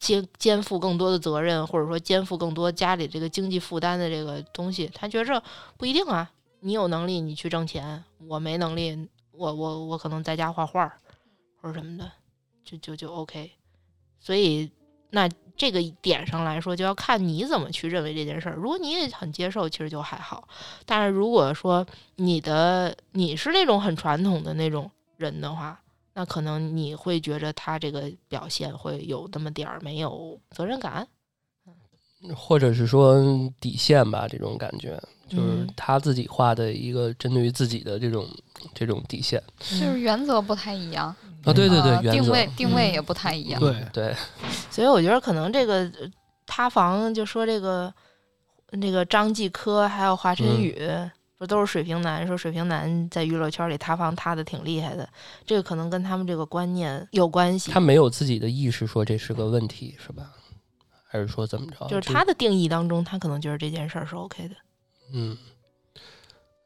[0.00, 5.40] 肩肩负更多的责任，或者说肩负更多家里这个经济负担的这个东西，他觉着
[5.76, 6.28] 不一定啊。
[6.62, 10.92] 你有能力，你去挣钱；我没能力，我我我可能在家画画
[11.60, 12.10] 或者什么的，
[12.64, 13.52] 就就就 OK。
[14.18, 14.70] 所以
[15.10, 18.54] 那这个点上来说，就要看你怎么去认为这件事儿。
[18.56, 20.48] 如果你也很接受，其实就还好。
[20.84, 21.86] 但是如果说
[22.16, 25.80] 你的你是那种很传统的那种人的话，
[26.20, 31.08] 那可能你会觉着他这个表现会有那么点儿没有责任感，
[32.36, 33.24] 或者是说
[33.58, 38.28] 底线吧，这种感觉就是他自己画的一个针对于自己的这种
[38.74, 41.06] 这种底线，就是原则不太一样
[41.42, 44.14] 啊，对对对，定位定位也不太一样，对对，
[44.70, 45.90] 所以我觉得可能这个
[46.46, 47.90] 塌房就说这个
[48.72, 50.76] 那个张继科还有华晨宇。
[51.40, 52.26] 不都是水瓶男？
[52.26, 55.08] 说水瓶男在娱乐圈里塌房塌的挺厉害的，
[55.46, 57.72] 这个可能跟他们这个观念有关系。
[57.72, 60.32] 他没有自己的意识，说这是个问题，是吧？
[61.08, 61.88] 还是说怎么着？
[61.88, 64.54] 就是他的定义当中，他可能觉得这件事儿是 OK 的。
[65.14, 65.34] 嗯，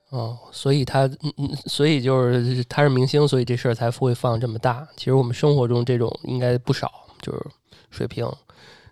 [0.08, 4.84] 哦，所以他，嗯嗯，所以就是他是明星，所以这事儿才会放这么大。
[4.96, 6.90] 其实我们生活中这种应该不少，
[7.22, 7.46] 就是
[7.92, 8.28] 水平，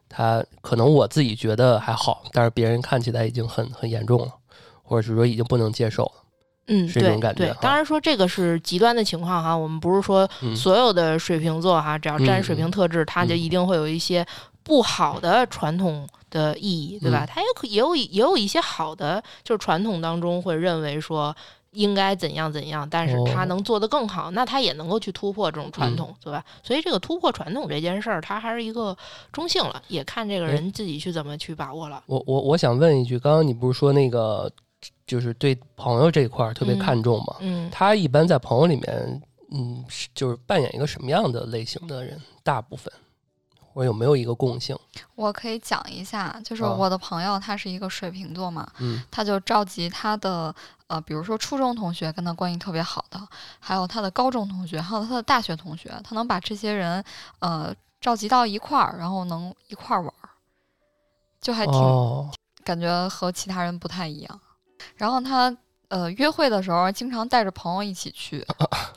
[0.09, 4.33] 他可能我自己觉得还好，但是别人看起来已经很很严重了。
[4.93, 6.13] 或者是说已经不能接受了，
[6.67, 7.57] 嗯，是这种感觉。
[7.63, 14.27] 当然说这个是极端的情况哈，我们不是说所有的水瓶座哈，只要沾水瓶特质，它就一定会有一些
[14.63, 17.25] 不好的传统的意义，对吧？
[17.27, 21.35] 它也可也有也有一些好的，就是传统当中会认为说
[21.71, 26.45] 应该怎样怎样，但是他能做得更好，那他也能够去突破这种传统，对吧？
[26.63, 28.95] 所以这个突破传统这件事儿，它还是一个
[29.33, 32.03] 中性了，也看这个人自己去怎么去把握了。
[32.05, 34.53] 我我我想问一句，刚刚你不是说那个？
[35.07, 39.85] 就是对朋友这一块特别看重嘛，嗯，他一般在朋友里面，嗯，
[40.15, 42.21] 就是扮演一个什么样的类型的人？
[42.43, 42.93] 大部分，
[43.75, 44.79] 我有没有一个共性？
[45.15, 50.55] 我可以讲一下，就是我的朋友他是一个水瓶座嘛，嗯，他就召集他的
[50.87, 53.21] 呃，比如说初中同学跟他关系特别好的，
[53.61, 57.05] 还有他的高中同学，还有他的大学同学，他能把这些人
[57.41, 60.31] 呃召集到一块儿，然后能一块儿玩儿，
[61.41, 62.31] 就还挺
[62.65, 64.41] 感觉和其他人不太一样。
[64.97, 65.55] 然后他
[65.88, 68.45] 呃约会的时候经常带着朋友一起去，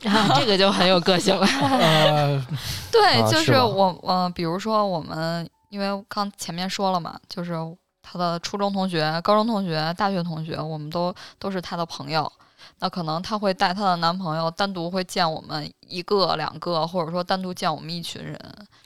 [0.36, 1.46] 这个就很有个性了。
[2.90, 7.54] 对，就是我呃，比如说我们，因为刚前面说了嘛，就是
[8.02, 12.30] 他的初中同学、高中同学、大学同学，我们都都是他的朋友。
[12.78, 18.38] 那可能他会带他的男朋友单独会见我们一个、两个，或者说单独见我们一群人。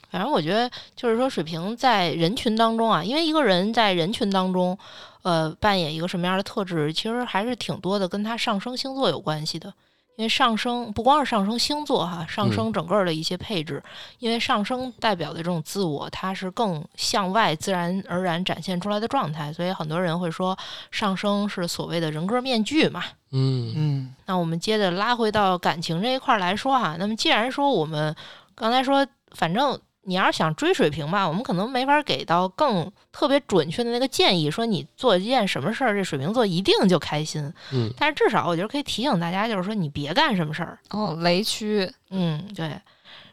[0.09, 4.77] 反正我觉得就是说，水瓶在人群当中啊，因为一个人在人群当中。
[5.23, 9.73] 呃，扮演一个什么样的特质，其实还是挺多的，跟他上升星座有关系的。
[10.17, 13.81] 因为上升不光是上升星座哈，上升整个的一些配置，
[14.19, 20.55] 因为上升代表的这种自我，它是更向外自然而然展现出来的状态，所以很多人会说
[20.91, 23.03] 上升是所谓的人格面具嘛。
[23.31, 24.15] 嗯嗯。
[24.25, 28.13] 那我们接着拉回到感情这一块来说哈，那么既然说我们
[28.53, 29.79] 刚才说，反正。
[30.03, 37.53] 你要是想追水平吧，我们可能没法给到更特别准确的那个建议，说你做一件什么事儿，这水瓶座一定就开心。
[37.71, 40.79] 嗯，但是至少我觉得可以提醒大家，就是说你别干什么事儿。
[40.89, 42.75] 哦，雷区，嗯，对。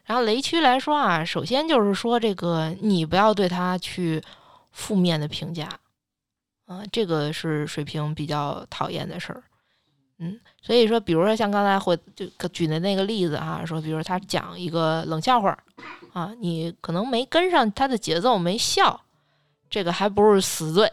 [0.05, 4.21] 然后雷区来说啊，首先就是说这个你不要对他去
[4.71, 5.67] 负面的评价，
[6.65, 9.43] 啊，这个是水瓶比较讨厌的事儿。
[10.19, 15.57] 嗯，所以说，比如说像刚才会就举的那个例子哈，说比如他讲一个冷笑话。
[16.13, 19.01] 啊，你可能没跟上他的节奏，没笑，
[19.69, 20.91] 这个还不是死罪。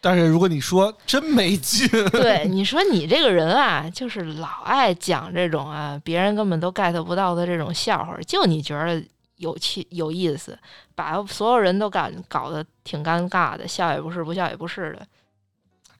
[0.00, 9.00] 但是如果你说真没劲，对，你说你这个人啊，就是老爱讲这种啊，别人根本都 get 不到的这种笑话，就你觉得
[9.36, 10.58] 有趣有意思，
[10.96, 15.06] 把所有人都搞搞得挺尴尬的，笑也不是，不笑也不是的。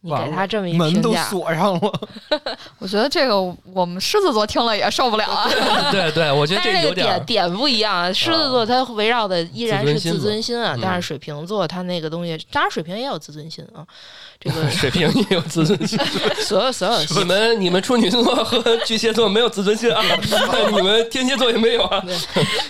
[0.04, 2.00] 你给他这么一门都锁上了，
[2.80, 3.40] 我觉得这个
[3.72, 5.48] 我们狮子座听了也受不了啊。
[5.92, 8.12] 对对，我觉得这个点点不一样。
[8.12, 13.86] 狮子座它围绕的依然是自尊心啊，但是水瓶座它那个东西，当然水瓶也有自尊心啊。
[14.40, 15.96] 这个 水瓶也有自尊心，
[16.44, 20.02] 所有所有你们你们处女座和巨蟹座没有自尊心啊，
[20.72, 22.02] 你们天蝎座也没有啊。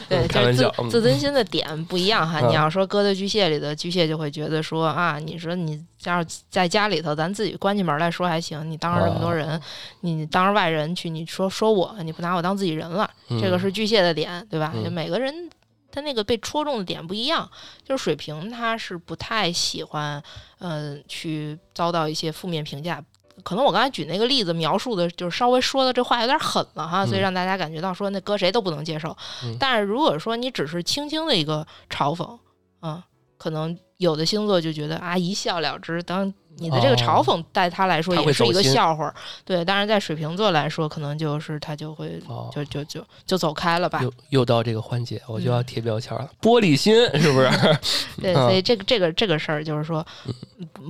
[0.06, 2.40] 对，开玩笑，自尊心的点不一样哈。
[2.46, 9.60] 你要说搁在巨蟹里的巨蟹就会觉得说啊，你说你要是在家里头，咱自己关起门来说还行，你当着这么多人，
[10.00, 13.10] 你当着外人去，你说说我，你不拿我当自己人了，
[13.40, 14.72] 这个是巨蟹的点，对吧？
[14.84, 15.50] 就每个人。
[15.94, 17.46] 他那个被戳中的点不一样，
[17.84, 20.22] 就是水瓶他是不太喜欢，
[20.58, 23.04] 嗯，去遭到一些负面评价。
[23.44, 29.14] 可能我刚才举那个例子描述的，就是稍微说的这话有点狠了哈，所以让大家感觉到说那搁谁都不能接受。
[29.60, 32.38] 但是如果说你只是轻轻的一个嘲讽，
[32.80, 33.02] 嗯，
[33.36, 39.12] 可能有的星座就觉得啊一笑了之，当你的这个嘲讽在他来说也是一个笑话，
[39.44, 39.64] 对。
[39.64, 42.20] 当然在水瓶座来说，可能就是他就会
[42.52, 44.02] 就就就就走开了吧。
[44.02, 47.48] 又又到这个环节，我就要贴标签了，玻璃心是不是？
[48.20, 50.04] 对，所以这个这个这个事儿就是说，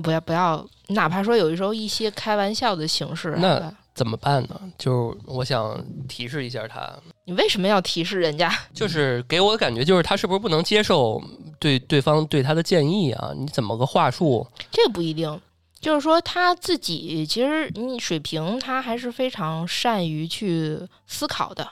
[0.03, 4.59] 不要不要，哪怕说有的时候一些开玩笑的形式，那怎么办呢？
[4.77, 6.91] 就我想提示一下他，
[7.25, 8.51] 你为什么要提示人家？
[8.73, 11.21] 就是给我的感觉就是他是不是不能接受
[11.59, 13.31] 对对方对他的建议啊？
[13.35, 14.47] 你怎么个话术？
[14.71, 15.39] 这不一定。
[15.79, 21.67] 就是说他自己其实你水平他还是非常善于去思考的，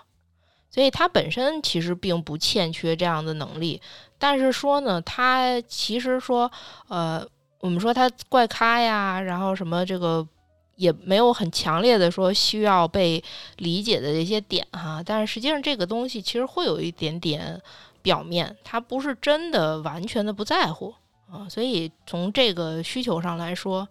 [0.69, 3.82] 所以他本身其实并不欠缺这样的能力。
[4.19, 6.51] 但是说呢，他其实说，
[6.89, 7.26] 呃，
[7.61, 10.28] 我们说他怪咖呀，然后什么这个
[10.76, 13.24] 也没有很强烈的说需要被
[13.57, 15.01] 理解的这些点哈。
[15.05, 17.61] 但是实际上这个东西其实会有一点点
[18.01, 20.93] 表面，他不是真的完全的不在乎。
[21.32, 23.88] 啊，所以从这个需求上来说，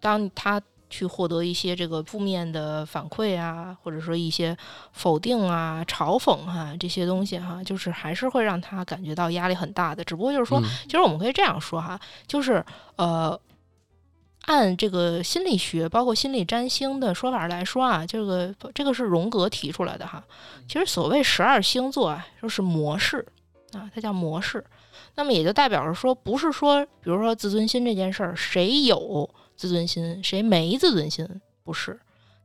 [0.00, 4.56] 当他去获得一些这个负面的反馈啊，或者说一些
[4.92, 10.04] 否定啊、嘲讽哈这些东西哈，就是还是会让他感觉到压力很大的。
[10.04, 12.64] 只不过就是说，其实我们可以这样说哈，就是
[12.94, 13.36] 呃，
[14.46, 20.22] 按这个心理学包括心理占星的说法来说啊，这个这个是荣格提出来的哈。
[20.68, 23.26] 其实所谓十二星座啊，就是模式
[23.72, 24.64] 啊，它叫模式。
[25.16, 31.26] 那么也就代表着说，不是说，比如说自尊心这件事儿，谁有自尊心，谁没自尊心，
[31.62, 31.98] 不是，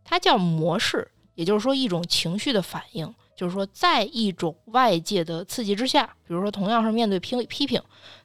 [0.04, 7.82] 它叫模式，也就是说一种情绪的反应，就是说在一种外界的刺激之下，比如说同样是面对批批评，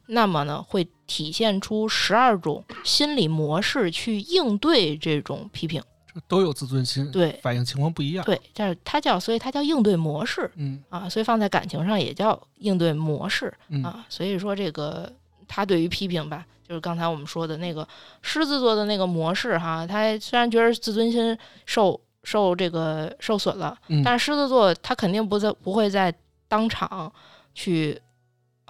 [0.06, 5.82] 那么呢会体现出十二种心理模式去应对这种批评。
[6.28, 10.80] 都有自尊心，对，反应情况不一样，对，但是它叫，所以它叫应对模式，嗯。
[10.88, 13.52] 啊，所以放在感情上也叫应对模式
[13.82, 15.12] 啊，所以说这个
[15.48, 17.86] 他对于批评吧，就是刚才我们说的那个
[18.22, 21.36] 狮子座的那个模式哈，他虽然觉得自尊心
[21.66, 26.14] 受受这个受损了，但是狮子座他肯定不在不会在
[26.46, 27.12] 当场
[27.54, 28.00] 去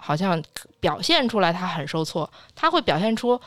[0.05, 0.39] 好像
[0.79, 3.39] 表现出来他很受挫，他会表现出。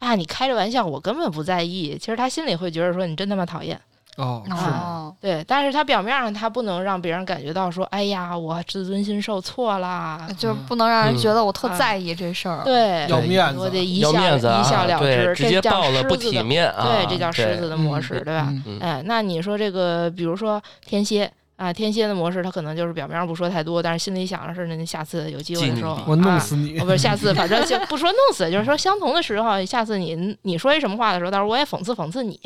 [0.00, 1.96] 啊，你开着玩笑，我根本不在意。
[1.98, 3.80] 其实他心里会觉得说你真他妈讨厌
[4.16, 5.42] 哦，是，对。
[5.48, 12.62] 但是他表面上他不能让别人感觉到说，哎呀，我自尊心受挫啦，就不能让人觉得我特在意这事儿。
[12.64, 16.86] 对，要面子，我得一笑一笑了之，直接爆了不体面啊。
[16.86, 18.52] 对，这叫狮子的模式，对吧？
[18.80, 21.32] 哎，那你说这个，比如说天蝎。
[21.56, 26.78] 啊，天蝎的模式，他可能就是表面上不说太多，但是心里想的是，那下次有机会的时候，我弄死你。
[26.80, 32.36] 不是下次， 反正就不说弄死，就是说相同的时候，下次你你说一什么话的时候，到时候我也讽刺讽刺你。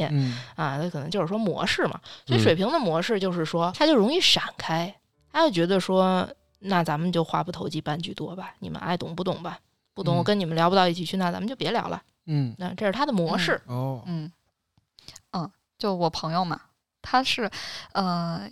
[0.57, 1.99] 啊，他可能就是说模式嘛。
[2.27, 4.95] 所以水瓶的模式就是说，他就容易闪开，
[5.33, 6.29] 他就觉得说，
[6.59, 9.59] 那咱们就话不投机半句多吧，你们爱懂不懂吧？
[9.95, 12.03] 不懂，我跟你们聊不到一起去，那咱们就别聊了。
[12.27, 13.59] 嗯，那这是他的模式。
[13.67, 14.31] 哦，嗯
[15.33, 16.61] 嗯，就我朋友嘛，
[17.01, 17.51] 他是
[17.93, 18.47] 呃。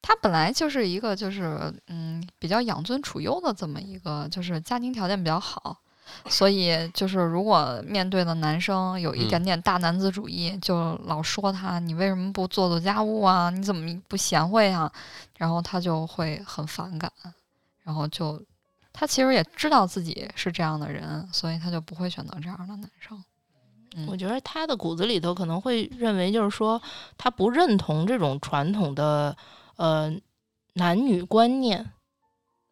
[0.00, 5.76] 他本来就是一个，就是嗯，比较养尊处优的这么一个，就是家庭条件比较好，
[6.28, 13.50] 所以就是如果面对的男生有一点点大男子主义，就老说他你为什么不做做家务啊？
[13.50, 14.90] 你怎么不贤惠啊？
[15.36, 17.12] 然后他就会很反感，
[17.82, 18.40] 然后就
[18.92, 23.22] 他其实也知道自己是这样的人，所以他就不会选择这样的男生。
[24.06, 26.80] 我觉得他的骨子里头可能会认为，就是说
[27.18, 29.36] 他不认同这种传统的。
[29.78, 30.12] 呃，
[30.74, 31.90] 男女观念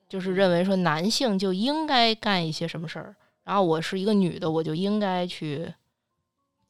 [0.08, 5.72] 就是认为说男性就应该干一些什么事儿，然后我是一个女的，我就应该去，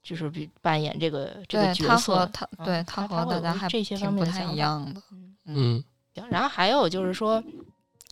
[0.03, 2.29] 就是比扮演这个这个角色。
[2.33, 5.03] 他对他和大家还这些方面不太一样的。
[5.47, 5.83] 嗯，
[6.31, 7.43] 然后还有就是说，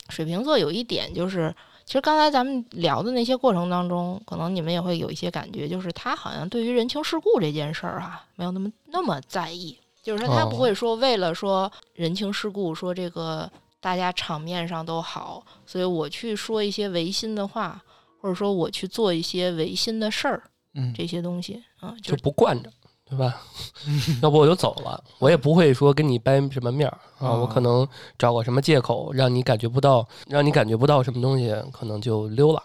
[0.09, 1.55] 水瓶座有一点就是，
[1.85, 9.79] 其实刚才咱们聊的那些过程当中，可能你们也会有一些感觉，就是他好像对于人情世故这件事儿啊，没有那么那么在意。
[10.05, 13.51] 就是说，他不会说为了说人情世故，说这个
[13.81, 17.83] 大家场面上都好，所以我去说一些违心的话，
[18.21, 20.43] 或者说我去做一些违心的事儿，
[20.75, 22.71] 嗯，这些东西啊，就不惯着，
[23.09, 23.41] 对吧？
[24.23, 27.89] 要不我就走了，我也不会说跟你掰什么面儿啊，我可能
[28.19, 32.63] 找个什么借口让你感觉不到，让你感觉不到什么东西，可能就溜了。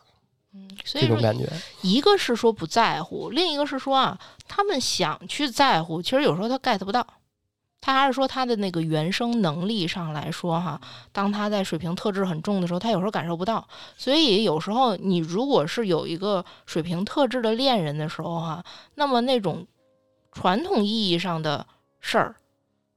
[0.54, 1.50] 嗯，所以这种感觉，
[1.84, 7.06] 一个是说不在乎，另一个是说啊，他们想去在乎，其实有时候他 get 不到。
[7.82, 10.80] 他还是说他的那个原生能力上来说，哈，
[11.12, 13.66] 当他在水平特质很重的时候，他有时候感受不到。
[13.96, 18.64] 所以有时候你如果是有一个水平特质的恋人的时候，哈，
[18.96, 19.66] 那么那种
[20.32, 21.66] 传统意义上的
[22.00, 22.36] 事儿，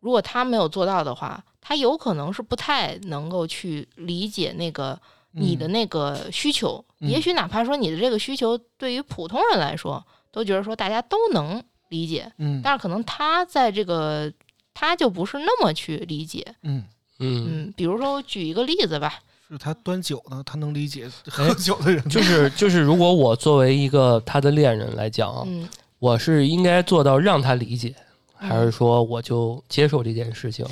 [0.01, 14.31] 如果他没有做到的话，他有可能是不太能够去理解那个你的那个需求，也许哪怕说你的这个需求对于普通人来说，都觉得说大家都能理解，嗯，但是可能他在这个
[14.75, 16.85] 他就不是那么去理解，嗯。
[17.19, 17.67] 嗯。
[17.69, 25.69] 嗯，比如说我举一个例子吧，是他端酒呢，他能理解喝酒的人，就是就是，如果我作为一个他的恋人来讲，嗯，
[25.99, 27.95] 我是应该做到让他理解，
[28.35, 30.67] 还是说我就接受这件事情？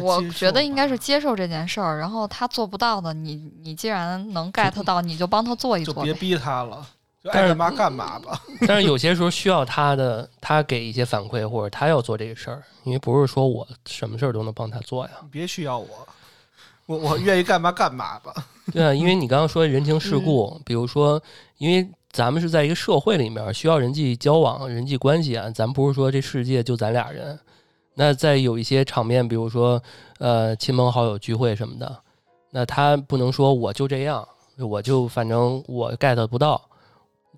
[0.00, 6.86] 我觉得应该是接受这件事儿，然后他做不到的，你你既然能 get 到，你就帮他做一做，就别逼他了，
[7.22, 8.40] 就爱干嘛干嘛吧。
[8.66, 15.10] 但是有些时候需要他的，他给一些反馈，或者他要做这个事儿，因为不是说我什么事儿都能帮他做呀。
[15.30, 15.86] 别需要我，
[16.86, 18.34] 我我愿意干嘛干嘛吧。
[18.72, 21.20] 对啊，因为你刚刚说人情世故，比如说，
[21.56, 27.38] 因为咱们是在一个社会里面需要人际交往、人际关系啊，咱不是说这世界就咱俩人。
[27.94, 29.82] 那在有一些场面，比如说，
[30.18, 31.98] 呃，亲朋好友聚会什么的，
[32.50, 34.26] 那他不能说我就这样，
[34.58, 36.67] 我就反正我 get 不到，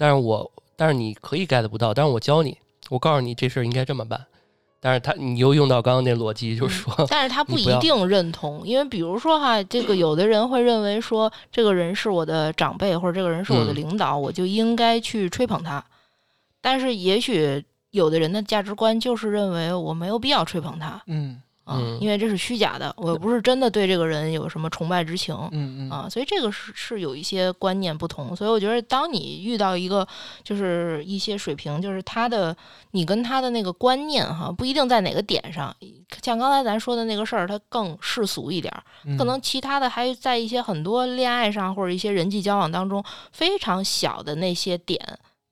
[0.01, 2.57] 但是我但是你可以 get 不到，但是我教你，
[2.88, 4.24] 我告诉你这事儿应该这么办，
[4.80, 15.84] 但是他你又用到刚刚那逻辑，就是说，但是他不一定认同，因为比如说哈，这个有的人会认为说，这个人是我的长辈或者这个人是我的领导，我就应该去吹捧他，
[16.62, 17.62] 但是也许。
[17.92, 25.91] 有的人的价值观就是认为我没有必要吹捧他，嗯啊，因为这是虚假的，我又不是真的对这个人有什么崇拜之情，嗯嗯。
[25.91, 30.07] 啊，所以这个是是有一些观念不同，所以我觉得当你遇到一个
[30.43, 32.57] 就是一些水平，就是他的
[32.91, 35.75] 你跟他的那个观念哈，不一定在哪个点上，
[36.23, 38.73] 像刚才咱说的那个事儿，它更世俗一点，
[39.17, 45.01] 可能其他的还在一些很多恋爱上或者一些人际交往当中非常小的那些点。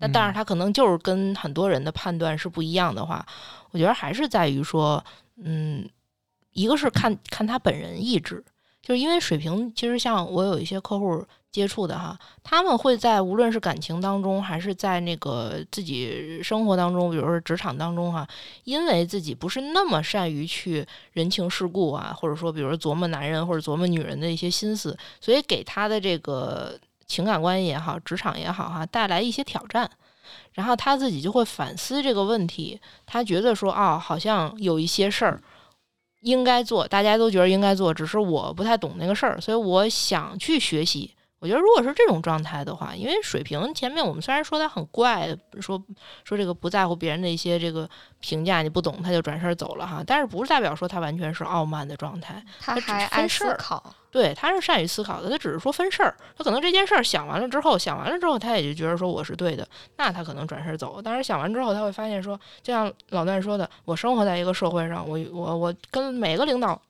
[0.00, 3.24] 那但是他可能就是跟很多人的判断是不一样的话，
[3.72, 5.04] 我觉得还是在于说，
[5.42, 5.84] 嗯，
[6.52, 8.44] 一个是看看他本人意志，
[8.82, 18.26] 就是因为水平，其实像我有一些客户接触的哈，他们会在无论是感情当中，还是在那个自己生活当中，比如说职场当中哈，
[18.64, 26.78] 因为自己不是那么善于去人情世故啊，或者说比如说琢磨男人或者琢磨女人的一些心思，所以给他的这个。
[27.10, 29.90] 情感关系也好，职场也好，哈，带来一些挑战，
[30.52, 32.78] 然后他自己就会反思这个问题。
[33.06, 35.40] 他觉得说，哦，好像有一些事儿
[36.20, 41.14] 应该做，大家都觉得应该做，只是我不太懂那个事儿，所以我想去学习。
[41.40, 45.28] 我觉得，如果是这种状态的话，因为水平前面我们虽然说他很怪，
[45.60, 45.82] 说
[46.24, 47.88] 说这个不在乎别人的一些这个
[48.20, 53.94] 评价，你不懂他就转身走了哈，但是不是代表说他完全是傲慢的状态，他还爱思考。
[54.10, 56.16] 对，他是善于思考的，他只是说分事儿。
[56.36, 59.68] 他可能这件事儿想完了之后，想完了之后，他也就觉得说我是对的，
[59.98, 61.00] 那他可能转身走。
[61.02, 66.80] 但是想完之后，他会发现说，就像老段说的，我生活在一个社会上，我我我跟每个领导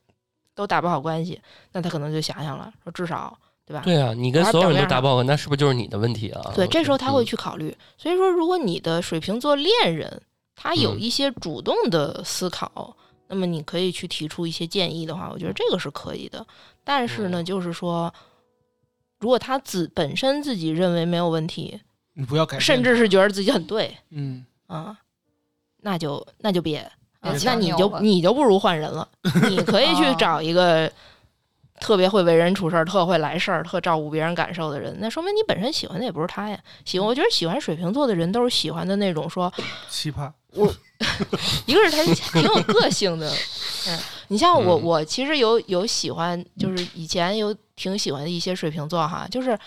[0.54, 1.42] 都打不好关系，
[1.72, 3.36] 那他可能就想想了，说至少
[3.68, 3.82] 对吧？
[3.84, 6.52] 对啊，你跟所有人都打不好，那是不是就是你的问题啊？
[6.54, 7.76] 对，这时候他会去考虑。
[7.98, 10.22] 所以说，如果你的水瓶座恋人
[10.56, 12.96] 他有一些主动的思考，
[13.28, 16.44] 那么你可以去提出一些建议的话，我觉得这个是可以的。
[16.82, 18.12] 但是呢，就是说，
[19.18, 21.78] 如果他自本身自己认为没有问题，
[22.14, 24.96] 你不要改，甚至是觉得自己很对，嗯啊，
[25.82, 26.90] 那就那就别，
[27.20, 29.06] 那你就你就不如换人了。
[29.50, 30.90] 你可以去找一个
[31.80, 36.58] 特别会为人处事、特会来事儿、特照顾别人感受的人，那说明你本身喜欢的也不是他呀。
[36.84, 39.52] 喜欢，我觉得喜欢水瓶座的人都是喜欢的那种说
[39.88, 40.30] 奇葩。
[40.54, 40.66] 我
[41.66, 43.30] 一个是他挺有个性的，
[43.88, 43.98] 嗯。
[44.28, 49.58] 你像我，我其实有有喜欢，就是以前有挺喜欢的一些水瓶座哈，就是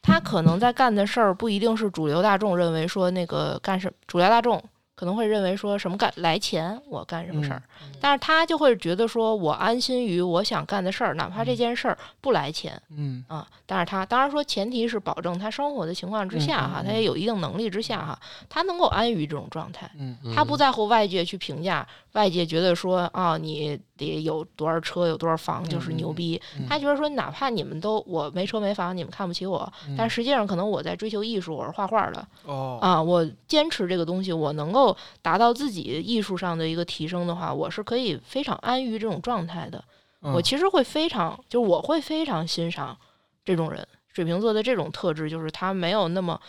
[0.00, 4.62] 他可能在干的事儿不一定是主流大众认为说那个干什，主流大众。
[4.96, 7.62] 可能会认为说什么干来钱，我干什么事儿，
[8.00, 13.22] 但是他就会觉得说我安心于我想干的事儿，哪怕这件事儿不来钱，嗯。
[13.28, 18.18] 啊，但是他当然说前提是保证他生活的情况之下哈，他也有一定能力之下哈，
[18.48, 34.96] 他能够安于这种状态，嗯，他不在乎外界去评价，外界觉得说啊你得有多少车有多少房就是牛逼，他觉得说哪怕你们都我没车没房，你们看不起我，但实际上可能我在追求艺术，我是画画的，哦啊，我坚持这个东西，我能够。
[35.22, 39.82] 达到自己艺术上的一个提升的话，我是可以非常安于这种状态的。
[40.20, 42.96] 我其实会非常，就是我会非常欣赏
[43.44, 43.86] 这种人。
[44.12, 46.40] 水瓶座的这种特质，就是他没有那么，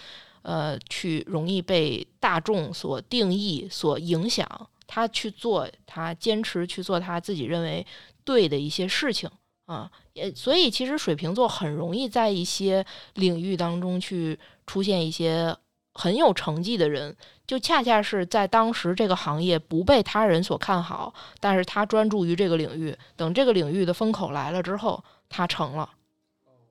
[0.44, 4.48] 呃，去容易被大众所定义、所影响。
[4.88, 7.86] 他去做，他坚持去做他自己认为
[8.24, 9.30] 对的一些事情
[9.68, 9.92] 啊。
[10.14, 12.84] 也所以，其实水瓶座很容易在一些
[13.14, 15.56] 领域当中去出现一些。
[16.00, 17.18] 很有成绩的人，
[17.48, 22.96] 就恰恰是在当时这个行业不被他人所看好，但是他专注于这个领域。
[23.16, 25.90] 等这个领域的风口来了之后，他成了。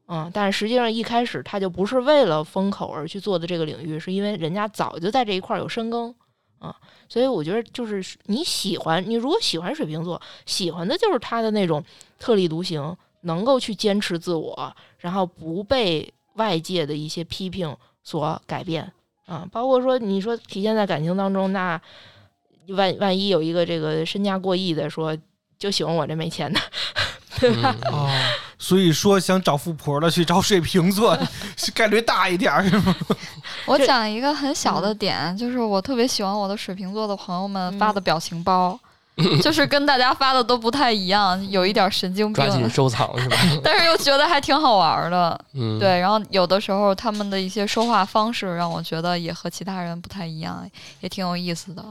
[0.06, 6.14] 嗯，但实际上一开始他就不是为了风口而去做的这个领域，是因为人家早就在这一块有深耕，
[7.08, 11.82] 所以我觉得就是你喜欢，你如果喜欢水瓶座，喜欢的就是他的那种
[12.18, 18.92] 特立独行，能够去坚持自我，然后不被外界的一些批评所改变，
[19.26, 21.80] 啊，包括说你说体现在感情当中，那
[22.68, 25.16] 万万一有一个这个身家过亿的说
[25.58, 26.60] 就喜欢我这没钱的。
[27.38, 27.76] 对吧？
[27.92, 28.08] 哦，
[28.58, 31.16] 所以说想找富婆的去找水瓶座，
[31.74, 32.96] 概率大一点是吗？
[33.66, 38.78] 我讲一个很小的点，就是我特别喜欢我的水瓶座的朋友们发的表情包，
[39.42, 42.44] 就是跟大家发的都不太一样，有一点神经病。
[42.46, 43.36] 抓紧收藏是吧？
[43.62, 45.38] 但是又觉得还挺好玩的。
[45.54, 45.98] 嗯，对。
[46.00, 50.66] 然后有的时候他们的一些说话方式让我觉得也和其他人不太一样，
[51.00, 51.84] 也挺有意思的。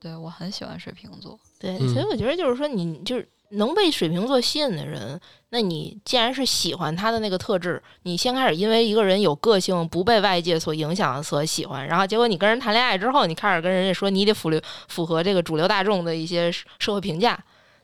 [0.00, 1.38] 对我很喜欢水瓶座。
[1.60, 3.28] 对，所以我觉得就是说，你就是。
[3.52, 17.38] 能被水瓶座吸引的人，那你既然是喜欢他的那个特质，你先开始因为一个人有个性，不被外界所影响所喜欢，然后结果你跟人谈恋爱之后，你开始跟人家说你得符流符合这个主流大众的一些社会评价，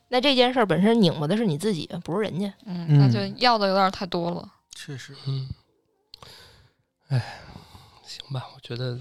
[0.09, 2.53] 那这件事儿本身拧巴的是你自己，不是人家。
[2.65, 4.47] 嗯，那就要的有点太多了。
[4.75, 5.49] 确实，嗯，
[7.09, 7.41] 哎。
[8.09, 8.99] 行吧，我觉得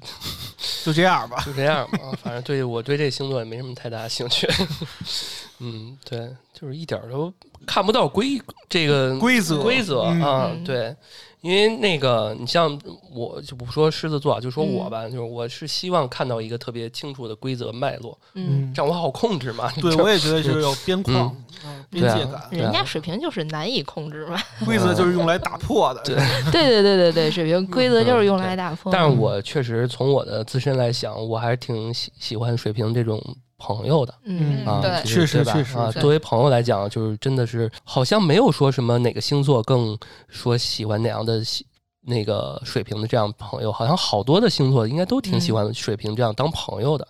[0.84, 1.98] 就这样吧，就这样吧。
[2.22, 4.48] 反正对我对这星座也没什么太大兴趣。
[5.61, 7.32] 嗯，对，就是一点都
[7.66, 10.94] 看不到规这个规则规则啊，对。
[11.49, 12.78] 因为那个，你像
[13.11, 19.72] 我就不说狮子座，就说我吧，就是我是希望看到一个特别清楚的规则脉络，嗯，这样我好控制嘛。
[19.80, 21.34] 对，我也觉得就是有边框、
[21.88, 22.46] 边界感。
[22.51, 26.03] 人家水平就是难以控制嘛，规则就是用来打破的。
[26.03, 26.16] 对，
[26.53, 28.92] 对对对对对，水平规则就是用来打破。
[28.92, 33.18] 但是我确实从我的自身来想，我还是挺喜喜欢水平这种。
[33.59, 39.98] 朋友的，嗯啊，对，确实确实啊，作为朋友来讲，就是真的是好像没有说什么哪个星座更
[40.28, 41.42] 说喜欢哪样的
[42.02, 47.06] 那个水平的这样朋友，好像好多的星座应该都挺喜欢水瓶这样当朋友的，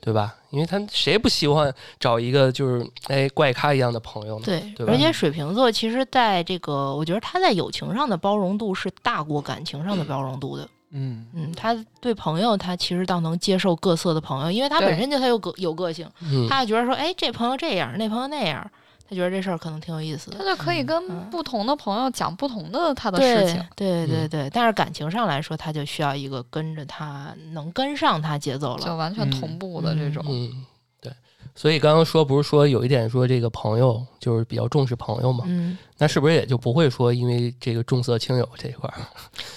[0.00, 0.34] 对吧？
[0.50, 4.44] 因为他谁不喜欢找一个就是哎怪咖一样的朋友呢？
[4.44, 10.64] 对，而且水瓶座其实在这个，我觉得他在友情上的包容度是大过感情上的包容度的。
[10.64, 16.06] 嗯嗯，他对朋友，他其实倒能接受各色的朋友，因为他本身就他有个有个性，
[16.48, 18.70] 他觉得说，哎，这朋友这样，那朋友那样，
[19.08, 24.50] 他觉得这事儿可能挺有意思的，他就可以跟不同的朋友讲不同的他的事情，对对对。
[24.52, 30.24] 但是感情上来说，他就需要一个跟着他能跟上他节奏了，就完全同步的这种。
[31.54, 35.44] 所以刚刚说不是说有一点说这个朋友就是比较重视朋友嘛？
[35.46, 35.76] 嗯。
[35.98, 38.94] 那是不是也就不会说因为这个重色轻友这一块儿，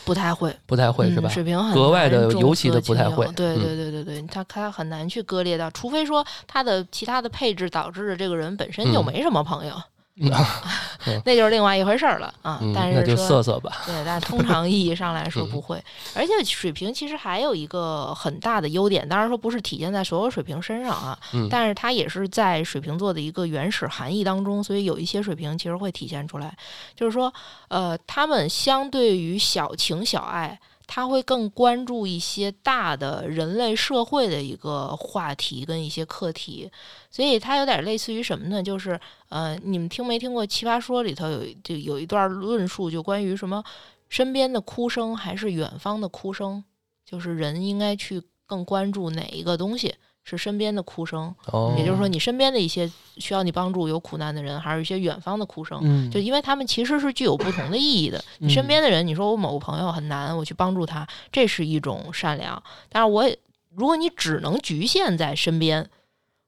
[0.03, 1.29] 不太会， 不太会是吧？
[1.29, 3.25] 水平很格外的尤其的不太会。
[3.35, 9.73] 对对对对对，他他很难去割裂到，除非说他的其他的配置导致的这个人本身就没什么朋友。
[11.25, 12.59] 那就是另外一回事儿了啊！
[12.73, 13.83] 但是那就色色吧。
[13.85, 15.83] 对，但通常意义上来说不会。
[16.15, 26.55] 而且水瓶其实还有一个很大的优点，当然说不是体现在所有水瓶身上啊，但是它也是在水瓶座的一个原始含义当中，所以有一些水瓶其实会体现出来，
[26.95, 27.33] 就是说，
[27.67, 30.57] 呃，他们相对于小情小爱。
[30.87, 36.69] 他会更关注一些大的人类社会的一个话题跟一些课题，
[37.09, 38.61] 所以他有点类似于什么呢？
[38.61, 43.63] 就是呃，你们听没听过《奇葩说》里头有就有一段论述，就关于什么
[44.09, 46.63] 身边的哭声还是远方的哭声，
[47.03, 49.95] 就是人应该去更关注哪一个东西。
[50.27, 51.33] 是身边的哭声，
[51.77, 58.21] 也就是说，你身边的一些需要你帮助、有苦难的人，还是一些远方的哭声，就因为他们其实是具有不同的意义的。
[58.39, 62.61] 你身边的人，你说我某个朋友很难，我去帮助他，这是一种善良。
[62.89, 63.37] 但是，我也
[63.75, 65.87] 如果你只能局限在身边，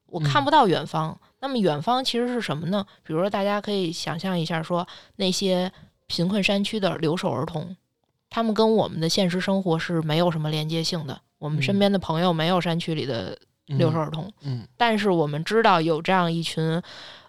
[0.06, 2.84] 我看不到远方，那么远方其实是什么呢？
[3.04, 5.70] 比如说，大家可以想象一下，说那些
[6.08, 7.76] 贫困山区的留守儿童，
[8.28, 11.20] 他们跟我们的现实生活是没有什么连接性的。
[11.38, 13.38] 我们身边的朋友没有山区里的。
[13.76, 16.80] 留守儿童，嗯，但是我们知道有这样一群，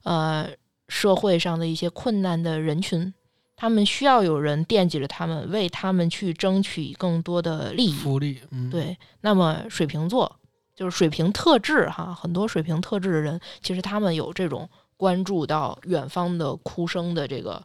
[0.04, 0.50] 呃，
[0.88, 3.14] 社会上的一些困难的人群，
[3.58, 7.94] 他们需要有人惦记着他们，为他们去争取更多的利益。
[7.94, 8.98] 福利，嗯，对。
[9.20, 10.34] 那么水瓶座
[10.74, 17.62] 就是水瓶特质哈，很多水瓶特质的人，其实他们有这种关注到远方的哭声的这个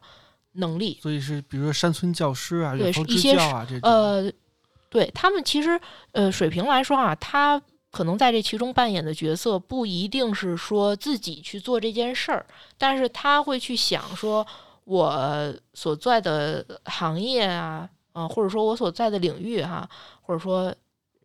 [0.53, 0.99] 能力。
[1.01, 4.29] 所以是比如说山村教师啊，对一些啊，这呃，
[4.89, 5.79] 对他们其实
[6.11, 7.61] 呃，水平来说啊，他。
[7.95, 12.45] 可能在这其中扮演的角色不一定是说自己去做这件事儿，
[12.77, 14.45] 但是他会去想说，
[14.83, 19.87] 我所在的行业啊，啊，或者说我所在的领域哈，
[20.21, 20.75] 或者说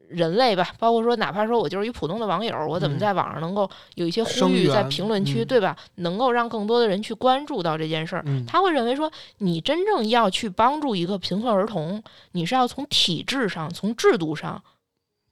[0.09, 8.25] 人类吧，包括说哪怕说我就是一普通的网友，我怎么在网上能够有一些呼吁，在评论区对吧，能够让更多的人去关注到这件事儿？
[8.47, 12.01] 他会认为说，你真正要去帮助一个贫困儿童，
[12.31, 14.63] 你是要从体制上、从制度上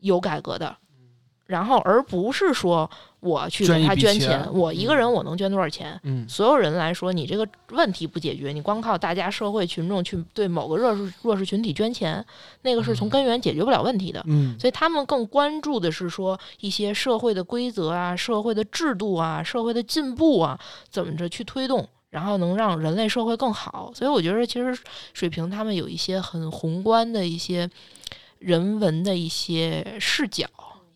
[0.00, 0.76] 有改革的。
[1.48, 2.88] 然后，而不是说
[3.20, 5.98] 我去给他捐钱，我一个人我能捐多少钱？
[6.02, 12.22] 嗯，所有人来说，你这个问题不解决，你光靠大家社会群众去对某个弱势弱势群体捐钱，
[12.62, 14.22] 那个是从根源解决不了问题的。
[14.26, 23.90] 嗯，所以他们更关注的是说一些社会的规则啊、社会的制度啊、社会的进步啊，怎么着去推动，然后能让人类社会更好。
[23.94, 24.78] 所以我觉得，其实
[25.14, 27.70] 水平他们有一些很宏观的一些
[28.38, 30.46] 人文的一些视角。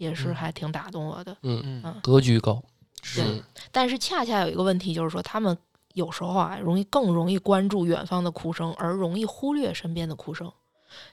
[0.02, 2.60] 也是还挺打动我的，嗯嗯，格局高，
[3.02, 3.22] 是。
[3.70, 5.56] 但是恰恰有一个问题，就是说他们
[5.94, 10.52] 有时候啊，容易更容易关注远方的哭声，而容易忽略身边的哭声。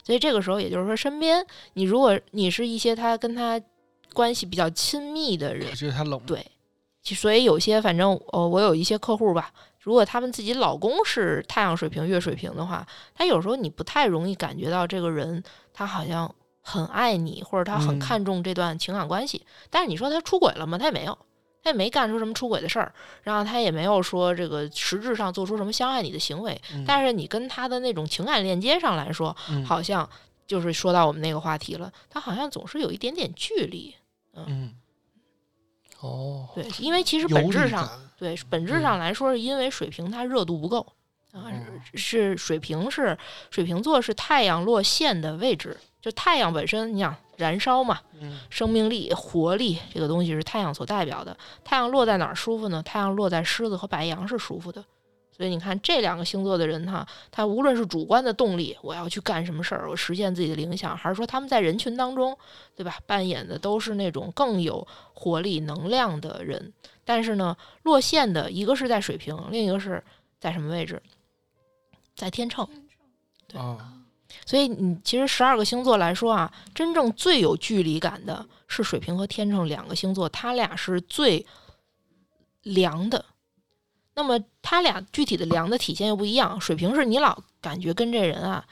[0.04, 3.62] 所以这个时候，也就是说，身边你如果你是一些他跟他
[4.12, 6.44] 关系比较亲密的人，觉得他冷，对。
[7.04, 16.34] 所以有些反正呃，我有一些客户吧，如果他们自己老公是太阳水平、月水平的话，他有时候你不太容易感觉到这个人他好像。
[16.70, 20.78] 很爱你，或者他很看重这段情感关系，但是你说他出轨了吗？
[20.78, 21.18] 他也没有，
[21.64, 22.94] 他也没干出什么出轨的事儿，
[23.24, 26.62] 然后他也没有说这个实质上做出什么伤害你的行为。
[26.86, 30.08] 但是你跟他的那种情感链接上来说，好像
[30.46, 33.96] 就是说到我们那个话题了，他好像总是有一点点距离。
[34.36, 34.76] 嗯，
[36.00, 40.86] 哦，对，因为其实本质上，对本质上来说，是因为水瓶他热度不够
[41.34, 41.50] 啊，
[41.96, 43.18] 是水瓶是
[43.50, 45.76] 水瓶座是太阳落线的位置。
[46.02, 48.00] 就太阳本身，你想燃烧嘛，
[48.50, 51.36] 生命力、活力这个东西是太阳所代表的。
[51.64, 52.82] 太阳落在哪儿舒服呢？
[52.84, 54.84] 太阳落在狮子和白羊是舒服的。
[55.32, 62.38] 所以你看这两个星座的人哈，他无论是主观的动力，我要去干什么事儿，我实现自己的理想，还是说他们在人群当中，
[62.76, 62.98] 对吧？
[63.06, 66.74] 扮演的都是那种更有活力、能量的人。
[67.06, 70.04] 但是呢，落线的一个是在水瓶，另一个是
[70.40, 71.02] 在什么位置？
[72.16, 72.68] 在天秤。
[73.48, 73.60] 对。
[74.46, 81.46] 所以，你其实十二个星座来说啊，真正最有距离感的是水瓶和天秤两个星座，它俩是最
[82.64, 83.26] 凉的。
[84.16, 86.60] 那么，它俩具体的凉的体现又不一样。
[86.60, 88.66] 水瓶是你老感觉跟这人啊，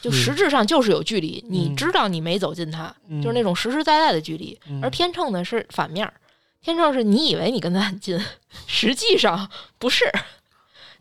[0.00, 4.58] 就实质上就是有距离，你知道你没走近他，就是那种实实在在的距离。
[4.82, 6.12] 而天秤呢是反面，
[6.60, 8.20] 天秤是你以为你跟他很近，
[8.66, 10.04] 实际上不是。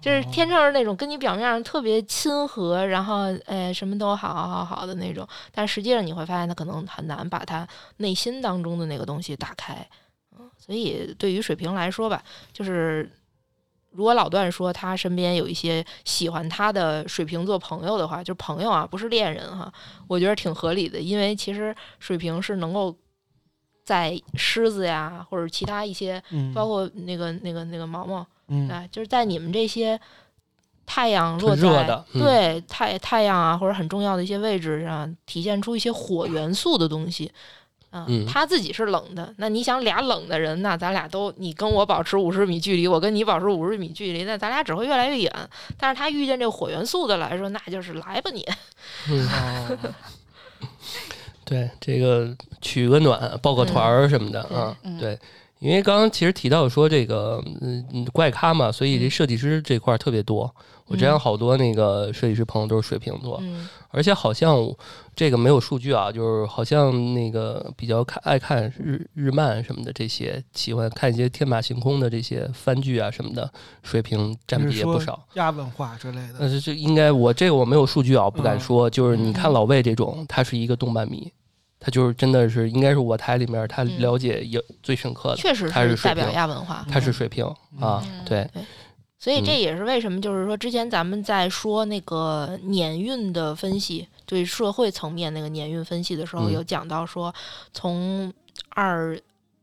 [0.06, 9.74] 就是天秤是那种跟你表面上特别亲和，然后哎什么都好好好的那种，但实际上你会发现他可能很难把他内心当中的那个东西打开，
[10.38, 12.22] 嗯，所以对于水瓶来说吧，
[12.54, 13.10] 就是
[13.90, 19.74] 如果老段说他身边有一些喜欢他的水瓶座朋友的话，就是朋友啊，不是恋人哈，
[20.08, 22.96] 我觉得挺合理的，因为其实水瓶是能够
[23.86, 26.22] 在狮子呀或者其他一些，
[26.54, 28.26] 包括那个那个那个毛毛。
[28.48, 29.98] 嗯，就是在你们这些
[30.86, 37.32] 太阳落在对太太阳啊，或者很重要的一些位置上，体现出一些火元素的东西
[37.90, 38.06] 啊。
[38.28, 45.50] 他自己是冷的，那你想俩冷的人，那咱俩都你跟我保持五十米距离，我跟你保持五十米距离，那咱俩只会越来越远。
[45.78, 48.48] 但是他遇见这个火元素的来说，那就是来吧你。
[51.46, 55.18] 对，这个取个暖，抱个团儿什么的啊，对。
[55.60, 60.54] 因为刚刚其实提到说这个嗯怪咖嘛，所以这设计师这块特别多。
[60.88, 63.42] 我之前好多那个设计师朋友都是水瓶座，
[63.90, 64.58] 而且好像
[65.16, 75.26] 这个没有数据啊，就是好像那个比较看爱看日日漫什么的这些，喜欢看一些天马行空的这些番剧啊什么的，水平占比也不少。
[75.34, 78.90] 亚文化之类的，那这应该我这个我没有数据啊，不敢说。
[78.90, 81.32] 就是你看老魏这种，他是一个动漫迷。
[81.78, 87.46] 他就是真的是，应该是我台里面他了解也最深刻的，确实是代表亚文化，他是水平
[87.80, 88.50] 啊，对，
[89.26, 97.34] 所以这也是为什么，就是说之前咱们在说那个年运的分析，对社会层面那个年运分析的时候，有讲到说，
[97.74, 98.32] 从
[98.70, 99.20] 二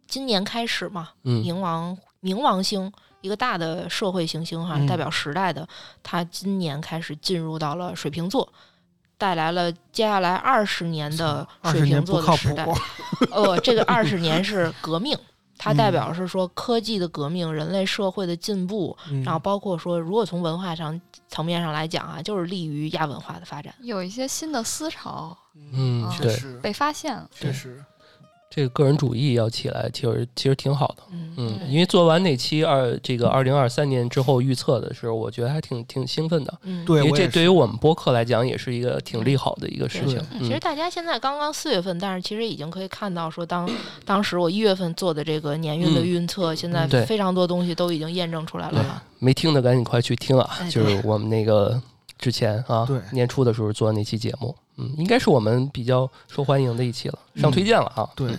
[0.08, 5.68] 今年开始嘛，冥王冥王星一个大的社会行星哈，代表时代的，
[6.02, 8.52] 它今年开始进入到了水瓶座。
[9.16, 12.66] 带来了接下来二十年的水瓶座的时代，
[13.30, 15.16] 呃，这个二十年是革命，
[15.62, 25.36] 它代表是说科技的革命，人类社会的进步，然后包括说，如果从文化上层面上来讲啊，就是利于亚文化的发展，有一些新的思潮，
[25.72, 27.84] 嗯，确实被发现了，确实，
[28.54, 31.32] 这个个人主义要起来，其实其实挺好的，嗯。
[31.38, 36.52] 嗯，因为做完那期二这个二零二三年之后预测的时候，我觉得还挺挺兴奋的。
[36.64, 40.20] 嗯，对，因为这对于我们播客来讲也是一个挺利好的一个事情。
[40.40, 43.66] 其实大家现在刚刚四月份，但是其实已经可以看到，说当
[44.04, 49.02] 当时我一月份做的这个年运的预测，现在非常多东西都已经验证出来了。
[49.18, 50.50] 没听的赶紧快去听啊！
[50.68, 51.80] 就是我们那个
[52.18, 58.08] 之前啊，年初的时候做的那期节目，嗯，应该是我们比较受欢迎的一期了，上推荐了啊。
[58.16, 58.30] 对。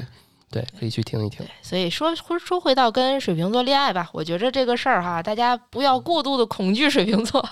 [0.51, 1.43] 对，可以去听一听。
[1.63, 7.43] 所以说说回到跟水瓶座恋爱吧，我觉着这个事儿哈，大家不要过度的恐惧水瓶座，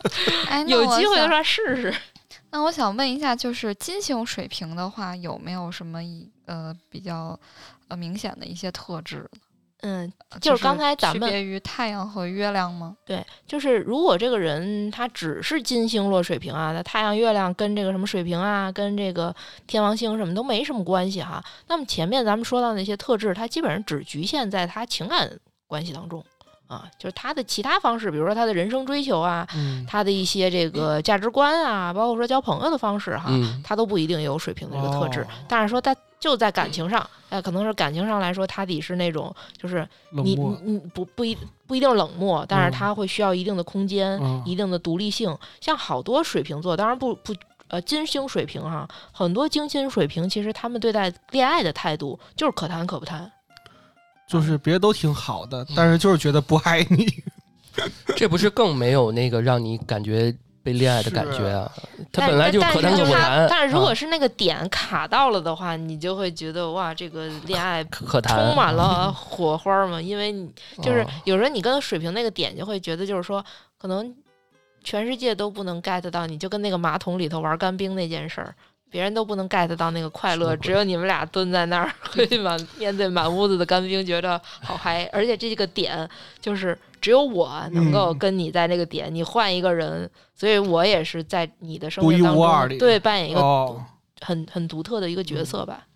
[0.68, 1.94] 有机会的话试试。
[2.50, 7.40] 那我想问一下，就是金星水瓶的话，有没有什么一呃比较
[7.88, 9.26] 呃明显的一些特质？
[9.84, 12.96] 嗯，就是刚才咱们区别于太阳和月亮吗？
[13.04, 19.34] 对，就是如果这个人他只是金星落水瓶啊，那太阳、月亮跟这个什么水瓶啊，跟这个
[19.66, 21.42] 天王星什么都没什么关系哈。
[21.66, 25.28] 那么前面咱们说到那些特质，它基本上只局限在他情感
[25.66, 26.24] 关系当中
[26.68, 29.44] 啊，就是他的其他方式，比如说他的人生追求啊，
[29.88, 33.32] 他的一些这个价值观啊，包括说交朋友的方式哈，
[33.64, 35.26] 他都不一定有水瓶的这个特质。
[35.48, 35.92] 但是说他。
[36.22, 45.36] 就在感情上，哎，可能是感情上来说，他得是那种，就是你你你不不一不一定冷漠，但是他会需要一定的空间，一定的独立性。
[45.60, 47.34] 像好多水瓶座，当然不不
[47.66, 53.28] 呃金星水瓶哈，很多金星水瓶其实他们对待恋爱的态度就是可谈可不谈，
[54.28, 57.12] 就是别的都挺好的，但是就是觉得不爱你，
[58.14, 60.32] 这不是更没有那个让你感觉。
[60.62, 61.70] 被恋爱的感觉啊，
[62.12, 63.46] 他本来就可谈可不谈。
[63.48, 70.00] 但是如果是那个点卡到了的话，你就会觉得哇，这个恋爱可，充满了火花嘛。
[70.00, 70.48] 因为你
[70.82, 73.44] 就是有时候你跟水瓶那个点就会觉得，就是说
[73.78, 74.14] 可能
[74.84, 78.54] 全世界都不能 get 到，你就跟那个马桶里头玩干冰那件事儿。
[78.90, 85.08] 别人都不能 get 到那个快乐，只有你们俩蹲在那儿，会满面对满屋子的干冰，觉得好嗨。
[85.14, 86.06] 而且这个点
[86.42, 93.40] 就是只有我能够跟你在那个点，你换一个人，所以我也是在你的生命当中对扮演一个
[94.20, 95.86] 很很独特的一个角色吧。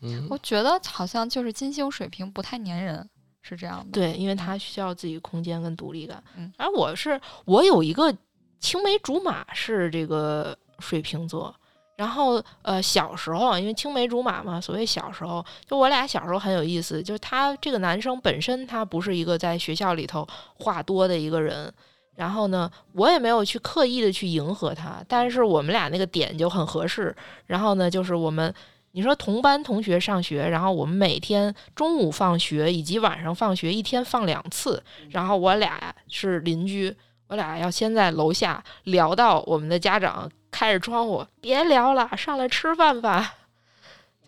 [0.00, 3.06] 嗯，我觉得好像就是金星水平不太粘人，
[3.42, 3.90] 是这样的。
[3.90, 6.22] 对，因为他需要自己空间跟独立感。
[6.36, 8.14] 嗯，而我是我有一个
[8.58, 10.56] 青梅竹马是这个。
[10.80, 11.52] 水瓶座，
[11.98, 17.02] 然后呃，小时候因为青梅竹马嘛，所谓小时候，就我俩小时候很有意思。
[17.02, 20.24] 就是他这个男生本身他不是一个在学校里头
[20.60, 21.72] 话多的一个人，
[22.14, 27.12] 然后呢，我也没有去刻意的去迎合他，但是我们俩那个点就很合适。
[27.46, 28.54] 然后呢，就是我们
[28.92, 34.80] 你说同班同学上学，然后我们每天中午放学以及晚上放学一天放两次，
[35.10, 36.96] 然后我俩是邻居，
[37.26, 40.30] 我俩要先在楼下聊到我们的家长。
[40.50, 43.34] 开着窗户，别聊了，上来吃饭吧。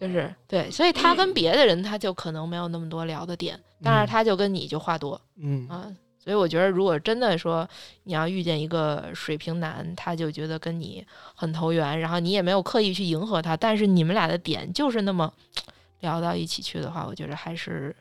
[0.00, 5.84] 就是对，所以他跟别的人他就可能没有那么多聊的点，但是他就跟你就话多，嗯啊，
[6.18, 7.68] 所以我觉得如果真的说
[8.04, 15.30] 你要遇见一个水瓶男，他就觉得跟你很投缘，然后你也没有刻意去迎合他，但是你们俩的点就是那么
[16.00, 17.94] 聊到一起去的话，我觉得还是。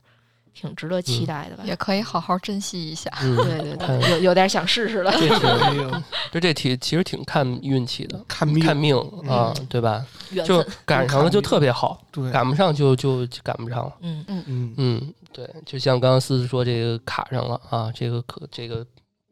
[0.54, 1.64] 挺值得期待的吧？
[1.66, 3.12] 也可以好好珍惜一下。
[3.22, 5.12] 对对对，有有点想试试了。
[6.32, 8.98] 就这题其实挺看运气的，看命看命
[9.28, 10.06] 啊，对吧？
[10.46, 13.94] 就赶上了就特别好，赶不上就就赶不上了。
[14.02, 18.86] 嗯嗯嗯嗯，对，就像刚刚思思说，这个卡上了啊，这个可这个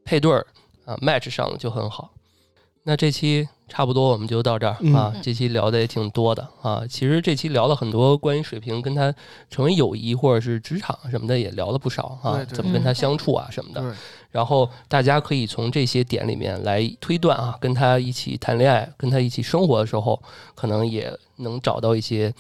[0.06, 0.46] 配对儿
[0.86, 2.10] 啊，match 上了就很好。
[2.88, 3.48] 那这期。
[3.70, 6.84] 差不多我们就到这儿啊，这期聊的也挺多的啊。
[6.90, 9.14] 其实这期聊了很多关于水瓶跟他
[9.50, 12.42] 成为友谊或者是职场什么的，也聊了不少啊。
[12.46, 13.94] 怎么跟他相处啊什么的。
[14.32, 20.18] 然后大家可以从这些点里面来推断啊，跟他一起谈恋爱、跟他一起生活的时候，
[20.56, 22.34] 可能也能找到一些。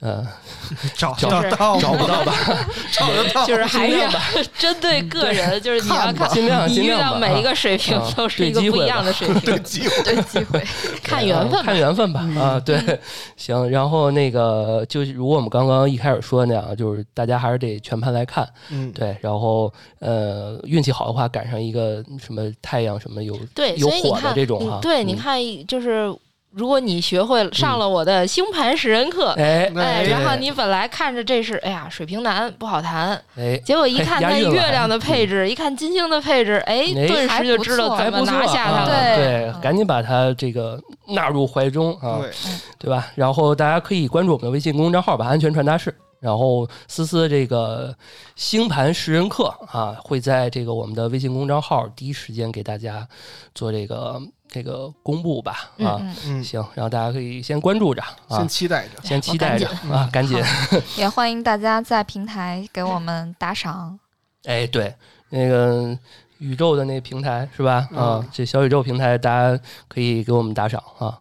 [0.00, 0.22] 呃，
[0.94, 2.34] 找找到找不到吧？
[2.92, 3.96] 找得到，就是还是
[4.58, 6.28] 针对个人，就是你要看，
[6.68, 10.62] 你遇到每一个水平都是一个不一样的水平，对机会，对机会，
[11.02, 12.20] 看缘分，看缘分吧。
[12.38, 12.78] 啊，对，
[13.36, 13.70] 行。
[13.70, 18.46] 然后那个，就如果我们刚刚一开始说的那样，就是大家还是得全盘来看。
[18.68, 19.16] 嗯，对。
[19.22, 24.78] 然后呃，运气好的话，赶上一个什么太阳什么有对，有火的这种哈。
[24.82, 26.14] 对，你看就是。
[26.56, 29.70] 如果你学会上了我的星盘识人课，哎。
[29.76, 39.16] 哎，然后你本来看着这是哎呀水瓶男不好谈，哎，结果一看他月亮的配置，一看金星的配置，哎，顿时就知道怎么拿下他了。
[39.16, 42.30] 对，赶紧把他这个纳入怀中啊，对，
[42.78, 43.06] 对吧？
[43.14, 45.94] 然后大家可以关注我们的微信公众账号吧，安全传达室。
[46.18, 47.94] 然后思思这个
[48.34, 53.06] 星盘识人课啊，会在这个我们的微信公众号第一时间给大家
[53.54, 54.18] 做这个
[54.48, 55.70] 这个公布吧。
[55.78, 56.00] 啊，
[56.42, 60.42] 行，然后大家可以先关注着，先期待着，先期待着啊，赶紧。
[60.96, 63.98] 也欢迎大家在平台给我们打赏。
[64.44, 64.94] 哎，对，
[65.30, 65.98] 那个。
[66.38, 67.88] 宇宙的那平台是吧？
[67.94, 71.18] 啊，这小宇宙平台，大家可以给我们打赏啊。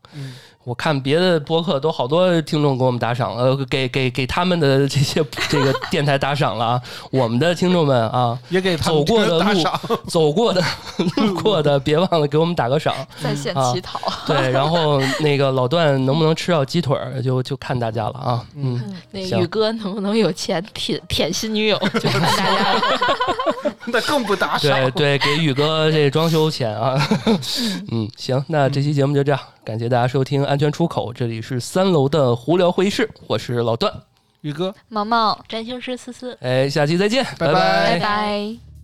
[0.66, 6.82] 我看别的播客都好多听众给我们打赏，呃，给给给他们的这些 这个电台打赏了啊。
[7.12, 9.64] 我们的听众们啊，也给走过的路、
[10.08, 10.60] 走过的
[11.18, 14.00] 路过的，别忘了给我们打个赏，在线乞讨。
[14.26, 18.44] 对，然后那个老段能不能吃到鸡腿儿，就就看大家了啊。
[18.56, 22.82] 嗯，那宇哥能不能有钱舔舔新女友，就看大家了。
[23.86, 24.92] 那更不打赏。
[24.92, 27.00] 对对，给宇哥这装修钱啊。
[27.92, 29.40] 嗯，行，那这期节目就这样。
[29.66, 33.92] 感谢大家收听《安全出口》，这里是三楼的胡聊会议室，我是老段，
[34.42, 38.75] 宇哥，毛毛，占星师思思，哎，下期再见，拜拜，拜拜。